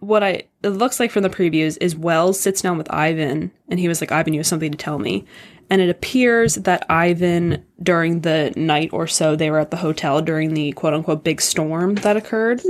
[0.00, 3.80] what I it looks like from the previews is Wells sits down with Ivan and
[3.80, 5.24] he was like, Ivan, you have something to tell me.
[5.70, 10.20] And it appears that Ivan, during the night or so they were at the hotel
[10.20, 12.62] during the quote unquote big storm that occurred,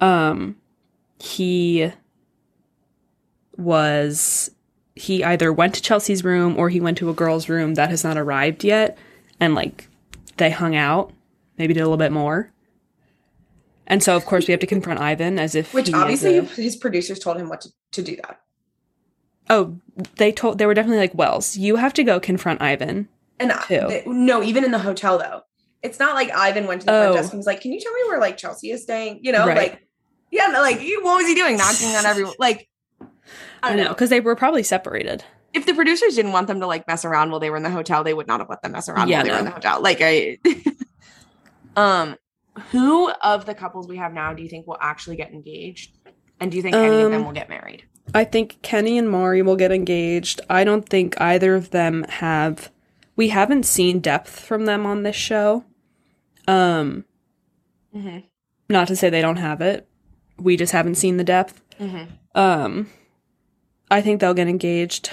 [0.00, 0.56] um,
[1.18, 1.90] he
[3.56, 4.50] was
[4.96, 8.02] he either went to Chelsea's room or he went to a girl's room that has
[8.02, 8.98] not arrived yet
[9.38, 9.88] and like
[10.38, 11.12] they hung out,
[11.58, 12.50] maybe did a little bit more.
[13.86, 16.74] And so, of course, we have to confront Ivan as if Which obviously a- his
[16.76, 18.40] producers told him what to, to do that.
[19.48, 19.78] oh,
[20.16, 21.56] they told they were definitely like Wells.
[21.56, 23.08] You have to go confront Ivan.
[23.38, 23.86] And I- Too.
[23.88, 25.42] th- no, even in the hotel though,
[25.82, 27.02] it's not like Ivan went to the Oh.
[27.02, 29.30] front desk and was like, "Can you tell me where like Chelsea is staying?" You
[29.32, 29.56] know, Right.
[29.56, 29.86] like
[30.32, 31.56] yeah, like he- what was he doing?
[31.56, 32.34] Knocking on everyone.
[32.40, 32.68] Like
[33.66, 35.24] I know because they were probably separated.
[35.52, 37.70] If the producers didn't want them to like mess around while they were in the
[37.70, 39.50] hotel, they would not have let them mess around Yeah, while they were in the
[39.52, 39.80] hotel.
[39.80, 40.38] Like I,
[41.76, 42.16] um,
[42.72, 45.92] who of the couples we have now do you think will actually get engaged?
[46.40, 47.84] And do you think any of them Um, will get married?
[48.14, 50.40] I think Kenny and Mari will get engaged.
[50.48, 52.70] I don't think either of them have.
[53.16, 55.64] We haven't seen depth from them on this show.
[56.46, 57.04] Um,
[57.94, 58.18] Mm-hmm.
[58.68, 59.88] not to say they don't have it.
[60.38, 61.62] We just haven't seen the depth.
[61.80, 62.04] Mm-hmm.
[62.34, 62.90] Um,
[63.90, 65.10] I think they'll get engaged.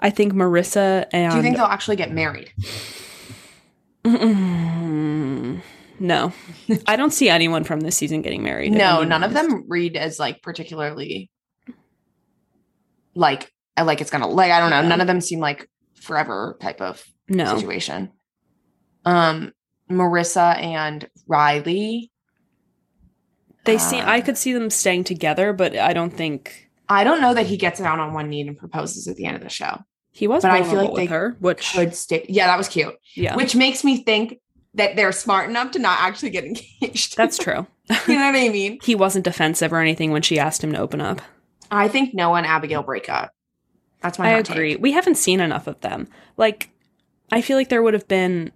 [0.00, 2.52] I think Maurissa and Do you think they'll actually get married?
[6.00, 6.32] No,
[6.86, 8.72] I don't see anyone from this season getting married.
[8.72, 11.30] No, none of them read as like particularly
[13.14, 14.80] like like it's gonna like I don't know.
[14.80, 14.88] Yeah.
[14.88, 18.12] None of them seem like forever type of No, situation.
[19.04, 19.52] Um,
[19.90, 22.12] Maurissa and Riley.
[23.64, 23.98] they see.
[23.98, 27.46] I uh, could see them staying together, but I don't think I don't know that
[27.46, 29.78] he gets down on one knee and proposes at the end of the show.
[30.10, 30.42] he was.
[30.42, 32.24] But I feel like with they her, which Could stay.
[32.28, 32.94] Yeah, that was cute.
[33.14, 34.40] yeah, Which makes me think
[34.74, 36.44] that they're smart enough to not actually get
[36.80, 37.16] engaged.
[37.16, 37.66] that's true.
[38.06, 38.78] you know what I mean.
[38.82, 41.20] he wasn't defensive or anything when she asked him to open up.
[41.70, 43.32] I think Noah and Abigail break up.
[44.02, 44.28] That's my.
[44.28, 44.56] I hot take.
[44.56, 44.76] agree.
[44.76, 46.08] We haven't seen enough of them.
[46.36, 46.70] Like,
[47.32, 48.52] I feel like there would have been.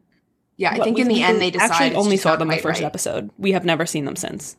[0.56, 1.70] Yeah, I what, think in the end they decide.
[1.70, 2.86] actually only saw them the first right.
[2.86, 3.30] episode.
[3.38, 4.56] We have never seen them since.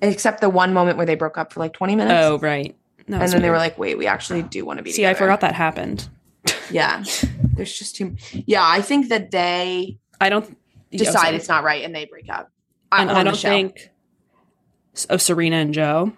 [0.00, 2.14] except the one moment where they broke up for like 20 minutes.
[2.16, 2.74] Oh right,
[3.08, 5.40] And then they were like, wait, we actually do want to be See, I forgot
[5.40, 6.08] that happened.
[6.70, 7.04] Yeah.
[7.54, 10.56] There's just too Yeah, I think that they I don't
[10.90, 12.50] decide it's not right and they break up.
[12.90, 13.90] Uh, and I don't think
[15.08, 16.12] of Serena and Joe.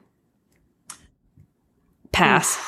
[2.12, 2.57] Pass.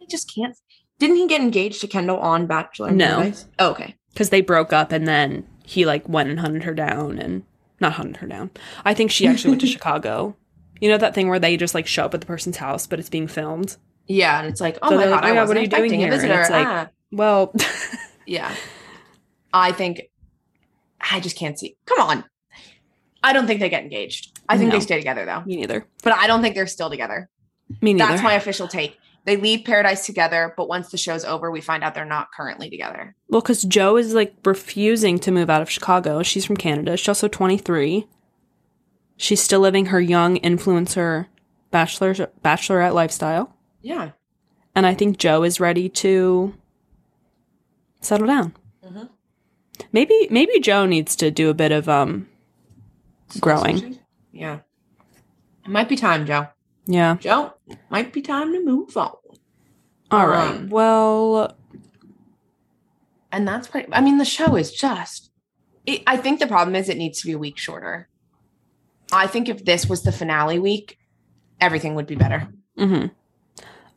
[0.00, 0.56] I just can't.
[0.98, 2.90] Didn't he get engaged to Kendall on Bachelor?
[2.90, 3.32] No.
[3.58, 3.96] Oh, okay.
[4.12, 7.44] because they broke up and then he like went and hunted her down and
[7.80, 8.50] not hunted her down.
[8.84, 10.36] I think she actually went to Chicago.
[10.82, 12.98] You know that thing where they just like show up at the person's house, but
[12.98, 13.76] it's being filmed.
[14.08, 15.68] Yeah, and it's like, oh So my god, like, "Oh, I wasn't what are you
[15.88, 16.88] doing here?" a And it's like- Ah.
[17.12, 17.54] Well,
[18.26, 18.52] Yeah.
[19.54, 20.02] I think
[21.00, 21.76] I just can't see.
[21.86, 22.24] Come on.
[23.22, 24.38] I don't think they get engaged.
[24.48, 24.76] I think No.
[24.78, 25.42] they stay together though.
[25.46, 25.86] me neither.
[26.02, 27.28] But I don't think they're still together.
[27.80, 28.10] Me neither.
[28.10, 28.98] That's my official take.
[29.24, 32.68] They leave Paradise together, but once the show's over, we find out they're not currently
[32.70, 33.14] together.
[33.28, 36.24] well, because Joe is like refusing to move out of Chicago.
[36.24, 36.96] She's from Canada.
[36.96, 38.08] She's also 23.
[39.16, 41.26] She's still living her young influencer
[41.70, 43.54] bachelor bachelorette lifestyle.
[43.80, 44.10] Yeah.
[44.74, 46.54] and I think Joe is ready to
[48.00, 48.54] settle down.
[48.84, 49.08] Mhm.
[49.92, 52.26] Maybe maybe Joe needs to do a bit of um
[53.40, 53.98] growing.
[54.32, 54.60] Yeah.
[55.64, 56.48] It might be time, Joe.
[56.86, 57.16] Yeah.
[57.16, 57.54] Joe,
[57.90, 59.12] might be time to move on.
[60.10, 60.50] All right.
[60.56, 61.56] Um, Well,
[63.30, 65.30] And that's pretty, I mean, the show is just,
[65.86, 68.08] it, I think the problem is it needs to be a week shorter.
[69.12, 70.98] I think if this was the finale week,
[71.60, 72.48] everything would be better.
[72.78, 73.10] mhm.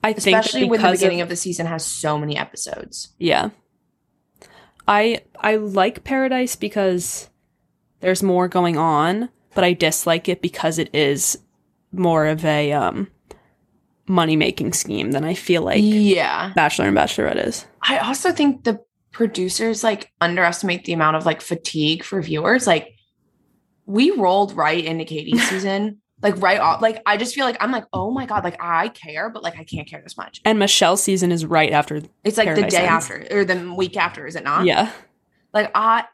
[0.04, 3.14] I think Especially when the beginning of, of the season has so many episodes.
[3.18, 3.50] yeah.
[4.88, 7.30] I I like Paradise because
[8.02, 11.40] there's more going on, but I dislike it because it is
[11.92, 13.08] more of a um
[14.08, 16.52] money making scheme than I feel like yeah.
[16.54, 17.66] Bachelor and Bachelorette is.
[17.82, 18.80] I also think the
[19.12, 22.68] producers like underestimate the amount of like fatigue for viewers.
[22.68, 22.95] Like
[23.86, 26.82] we rolled right into Katie's season, like right off.
[26.82, 29.58] Like I just feel like I'm like, oh my god, like I care, but like
[29.58, 30.42] I can't care this much.
[30.46, 33.10] And Michelle's season is right after It's like Paradise the day ends.
[33.10, 34.66] after or the week after, is it not?
[34.66, 34.92] Yeah.
[35.54, 36.06] Like I,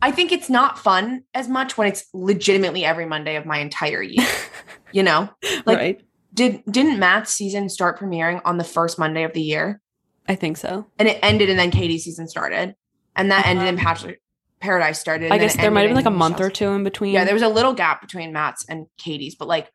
[0.00, 4.02] I think it's not fun as much when it's legitimately every Monday of my entire
[4.02, 4.26] year.
[4.92, 5.30] you know?
[5.64, 6.00] Like right.
[6.34, 9.80] did didn't Matt's season start premiering on the first Monday of the year?
[10.28, 10.86] I think so.
[10.98, 12.76] And it ended and then Katie's season started.
[13.16, 13.50] And that uh-huh.
[13.50, 14.16] ended in Bachelor
[14.62, 15.30] Paradise started.
[15.32, 17.12] I guess there might have been like a month or two in between.
[17.12, 19.70] Yeah, there was a little gap between Matt's and Katie's, but like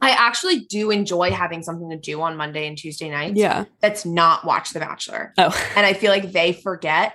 [0.00, 3.36] I actually do enjoy having something to do on Monday and Tuesday nights.
[3.36, 3.64] yeah.
[3.80, 5.34] That's not watch The Bachelor.
[5.36, 5.54] Oh.
[5.76, 7.14] And I feel like they forget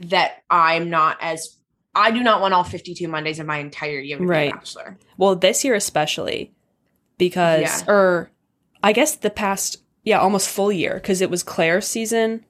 [0.00, 1.56] that I'm not as
[1.94, 4.52] I do not want all 52 Mondays of my entire year to be Right.
[4.52, 4.98] a bachelor.
[5.16, 6.52] Well, this year especially
[7.18, 7.92] because Yeah.
[7.92, 8.30] or
[8.82, 12.44] I guess the past yeah, almost full year because it was Claire's season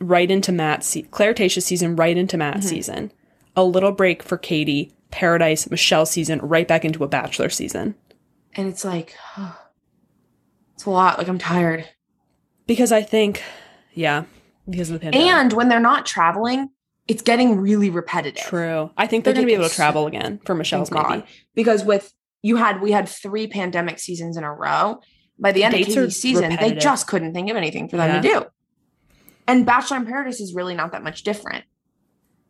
[0.00, 1.06] right into Matt's se-
[1.60, 2.70] season right into Matt's Mhm.
[2.70, 3.12] season.
[3.56, 7.94] A little break for Katie, Paradise, Michelle season right back into a bachelor season.
[8.54, 9.16] And it's like
[10.74, 11.18] it's a lot.
[11.18, 11.88] Like I'm tired.
[12.66, 13.42] Because I think
[13.92, 14.24] yeah,
[14.68, 15.26] because of the pandemic.
[15.28, 16.70] And when they're not traveling,
[17.06, 18.42] it's getting really repetitive.
[18.44, 18.90] True.
[18.96, 21.24] I think they're Like, going to be able to travel again for Michelle's maybe.
[21.54, 25.00] Because with you had we had three pandemic seasons in a row.
[25.38, 28.22] By the end Dates of Katie's season, they just couldn't think of anything for them
[28.22, 28.44] to do.
[29.46, 31.64] And Bachelor in Paradise is really not that much different.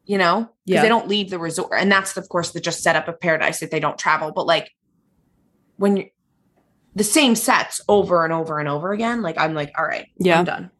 [0.07, 0.41] You know?
[0.41, 0.83] Because Yeah.
[0.83, 1.73] they don't leave the resort.
[1.79, 4.33] And that's of course the just setup of paradise that they don't travel.
[4.33, 4.71] But like
[5.77, 6.05] when you
[6.97, 10.39] the same sets over and over and over again, like I'm like, all right, Yeah.
[10.39, 10.71] I'm done.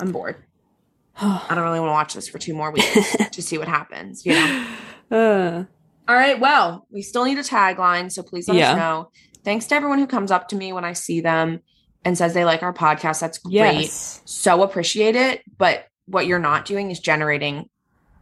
[0.00, 0.36] I'm bored.
[1.20, 4.24] I don't really want to watch this for two more weeks to see what happens.
[4.24, 4.66] You know?
[5.10, 5.64] uh,
[6.06, 6.38] All right.
[6.38, 8.72] Well, we still need a tagline, so please let Yeah.
[8.72, 9.10] us know.
[9.44, 11.60] Thanks to everyone who comes up to me when I see them
[12.04, 13.20] and says they like our podcast.
[13.20, 13.52] That's great.
[13.54, 14.20] yes.
[14.24, 15.42] So appreciate it.
[15.58, 17.68] But what you're not doing is generating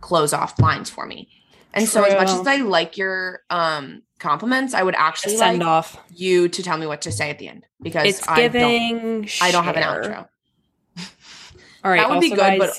[0.01, 1.29] close off lines for me.
[1.75, 5.67] And so as much as I like your um compliments, I would actually Send like
[5.67, 5.99] off.
[6.15, 9.29] you to tell me what to say at the end because It's I don't giving.
[9.41, 10.29] I don't have an outro.
[11.85, 11.97] All right.
[11.97, 12.71] That would be also, good, but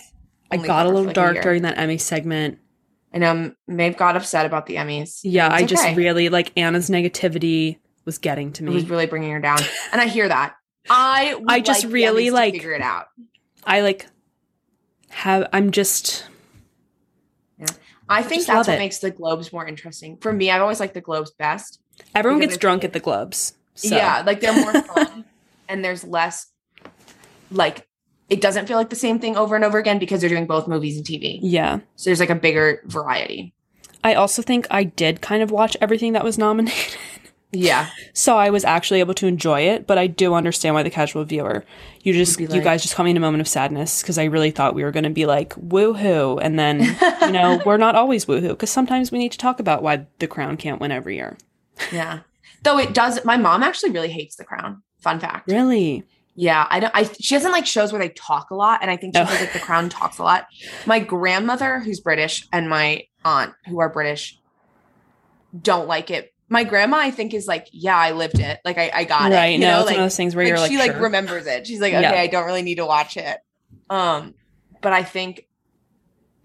[0.51, 1.43] I got a little like, dark year.
[1.43, 2.59] during that Emmy segment.
[3.13, 5.19] I know Maeve got upset about the Emmys.
[5.23, 8.71] Yeah, It's I just really like Anna's negativity was getting to me.
[8.71, 9.59] It was really bringing her down.
[9.91, 10.55] And I hear that.
[10.89, 13.07] I would I just like really, like- figure it out.
[13.63, 14.07] I like
[15.09, 15.47] have.
[15.53, 16.25] I'm just.
[18.09, 18.79] I think just that's what it.
[18.79, 20.17] makes the Globes more interesting.
[20.17, 21.79] For me, I've always liked the Globes best.
[22.13, 23.53] Everyone gets drunk at the Globes.
[23.75, 23.95] So.
[23.95, 25.25] Yeah, like they're more fun
[25.69, 26.47] and there's less
[27.49, 27.87] like
[28.29, 30.67] it doesn't feel like the same thing over and over again because they're doing both
[30.67, 31.39] movies and TV.
[31.41, 31.79] Yeah.
[31.95, 33.53] So there's like a bigger variety.
[34.03, 36.97] I also think I did kind of watch everything that was nominated.
[37.53, 37.89] Yeah.
[38.13, 41.23] So I was actually able to enjoy it, but I do understand why the casual
[41.23, 41.63] viewer,
[42.01, 44.25] you just, be you guys just caught me in a moment of sadness because I
[44.25, 46.81] really thought we were going to be like woohoo, and then
[47.21, 50.27] you know we're not always woohoo because sometimes we need to talk about why the
[50.27, 51.37] crown can't win every year.
[51.91, 52.19] Yeah.
[52.63, 54.81] Though it does my mom actually really hates the crown.
[54.99, 55.49] Fun fact.
[55.51, 56.03] Really?
[56.35, 56.95] Yeah, I don't.
[56.95, 59.25] I she doesn't like shows where they talk a lot, and I think she Oh.
[59.25, 60.47] feels like The Crown talks a lot.
[60.87, 64.39] My grandmother, who's British, and my aunt, who are British,
[65.61, 66.32] don't like it.
[66.49, 68.59] My grandma, I think, is like, yeah, I lived it.
[68.65, 69.49] Like, I, I got right?
[69.49, 69.53] it.
[69.53, 70.99] You no, know, it's like, one of those things where like, you're like, she like
[70.99, 71.65] remembers it.
[71.65, 72.11] She's like, okay, Yeah.
[72.13, 73.37] I don't really need to watch it.
[73.89, 74.35] Um,
[74.81, 75.45] but I think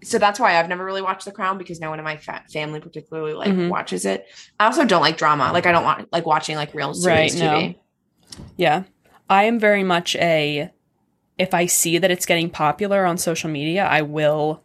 [0.03, 0.17] so.
[0.17, 2.79] That's why I've never really watched The Crown because no one in my fa- family
[2.79, 3.69] particularly like Mhm.
[3.69, 4.25] watches it.
[4.59, 5.51] I also don't like drama.
[5.51, 8.45] Like, I don't want like watching like real series Right, series no.
[8.57, 8.83] Yeah.
[9.29, 10.71] I am very much a
[11.37, 14.63] if I see that it's getting popular on social media, I will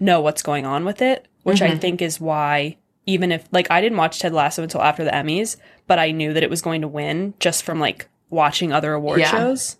[0.00, 1.80] know what's going on with it, which I Mhm.
[1.80, 5.56] think is why even if like I didn't watch Ted Lasso until after the Emmys,
[5.86, 9.20] but I knew that it was going to win just from like watching other award
[9.20, 9.30] Yeah.
[9.30, 9.76] shows.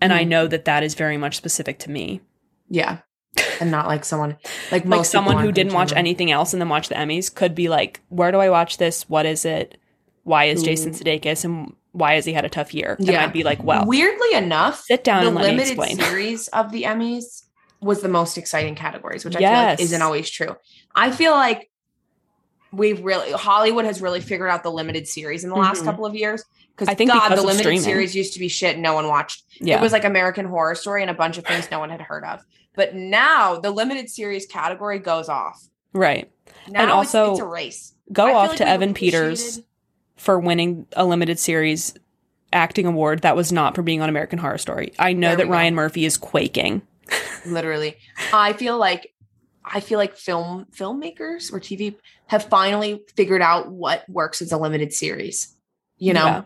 [0.00, 0.28] And I Mhm.
[0.28, 2.20] know that that is very much specific to me.
[2.68, 2.98] Yeah.
[3.60, 4.36] And not like someone
[4.72, 7.68] like Like someone who didn't watch anything else and then watch the Emmys could be
[7.68, 9.08] like, "Where do I watch this?
[9.08, 9.78] What is it?
[10.24, 13.22] Why is Jason Sudeikis and why has he had a tough year?" And Yeah.
[13.24, 16.48] I'd be like, "Well, weirdly enough, sit down the and let me limited explain." series
[16.48, 17.44] of the Emmys
[17.80, 20.56] was the most exciting categories, which I feel like isn't always true.
[20.94, 21.69] I feel like
[22.72, 25.86] we've really Hollywood has really figured out the limited series in the last Mhm.
[25.86, 26.44] couple of years.
[26.76, 27.80] Because I think God, because the limited streaming.
[27.82, 29.42] series used to be shit no one watched.
[29.60, 29.76] Yeah.
[29.78, 32.24] It was like American Horror Story and a bunch of things no one had heard
[32.24, 32.40] of.
[32.74, 35.60] But now the limited series category goes off.
[35.92, 36.30] right.
[36.68, 37.92] Now And it's- also, it's, a race.
[38.12, 39.60] Go off like to Evan Peters
[40.16, 41.94] for winning a limited series
[42.52, 44.92] acting award that was not for being on American Horror Story.
[44.98, 45.54] I know There that we go.
[45.54, 46.82] Ryan Murphy is quaking.
[47.46, 47.96] literally
[48.32, 49.12] i feel like
[49.70, 51.94] i feel like film filmmakers or tv
[52.26, 55.54] have finally figured out what works as a limited series
[55.98, 56.42] you know Yeah.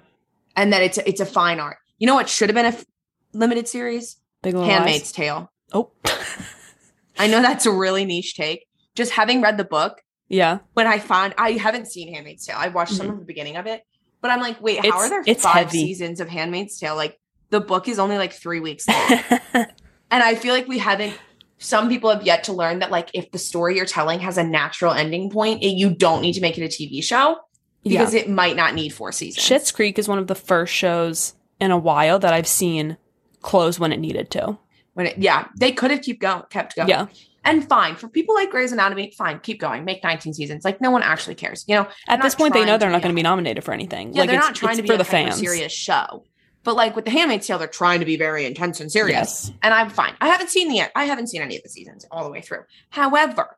[0.57, 2.85] and that it's it's a fine art you know what should have been a f-
[3.33, 5.13] limited series Big handmaid's Lies.
[5.13, 5.91] tale Oh.
[7.19, 10.59] i know that's a really niche take just having read the book yeah.
[10.75, 13.15] when i found i haven't seen handmaid's tale i watched some mm-hmm.
[13.15, 13.83] of the beginning of it
[14.21, 15.79] but i'm like wait how It's- are there it's five heavy.
[15.79, 17.19] seasons of handmaid's tale like
[17.51, 19.21] the book is only like three weeks long
[20.11, 21.17] and I feel like we haven't
[21.65, 24.45] some people have yet to learn that like if the story you're telling has a
[24.45, 27.39] natural ending point, it, you don't need to make it a TV show
[27.83, 27.99] Yeah.
[28.01, 29.45] because it might not need four seasons.
[29.47, 32.97] Schitt's Creek is one of the first shows in a while that I've seen
[33.41, 34.59] close when it needed to.
[34.93, 36.89] when it, yeah, they could have keep going, kept going.
[36.89, 37.07] Yeah.
[37.47, 40.65] And fine for people like Grey's Anatomy, fine, keep going, make 19 seasons.
[40.65, 41.87] Like no one actually cares, you know.
[42.09, 44.13] At this point, they know they're not going to be nominated for anything.
[44.15, 45.37] Yeah, like they're it's, not trying to be for a the fans.
[45.37, 46.25] serious show.
[46.65, 49.49] But like with The Handmaid's Tale, they're trying to be very intense and serious.
[49.49, 49.53] Yes.
[49.63, 50.15] And I'm fine.
[50.21, 52.63] I haven't seen the I haven't seen any of the seasons all the way through.
[52.91, 53.57] However,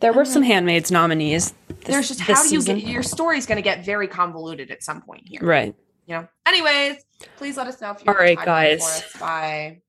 [0.00, 1.54] There were some Handmaids nominees.
[1.68, 2.78] This, there's just how do you season.
[2.78, 5.40] get your story's going to get very convoluted at some point here.
[5.42, 5.74] right?
[6.06, 6.28] You know.
[6.46, 7.02] Anyways,
[7.38, 9.04] please let us know if you're have a right, guys.
[9.18, 9.80] Bye.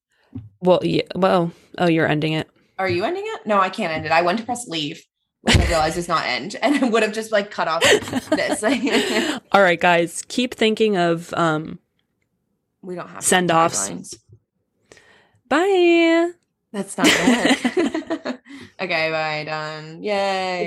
[0.62, 1.04] Well, yeah.
[1.16, 2.50] Well, oh, you're ending it.
[2.80, 3.46] Are you ending it?
[3.46, 4.12] No, I can't end it.
[4.14, 5.02] I went to press leave,
[5.42, 7.82] which I realized is not end, and I would have just like cut off
[8.30, 8.64] this.
[9.52, 10.24] All right, guys.
[10.30, 11.80] Keep thinking of um.
[12.86, 13.90] We don't have Send-offs.
[13.90, 14.18] timelines.
[15.50, 16.32] Bye.
[16.72, 18.42] That's not work.
[18.82, 20.04] okay, bye, done.
[20.04, 20.66] Yay.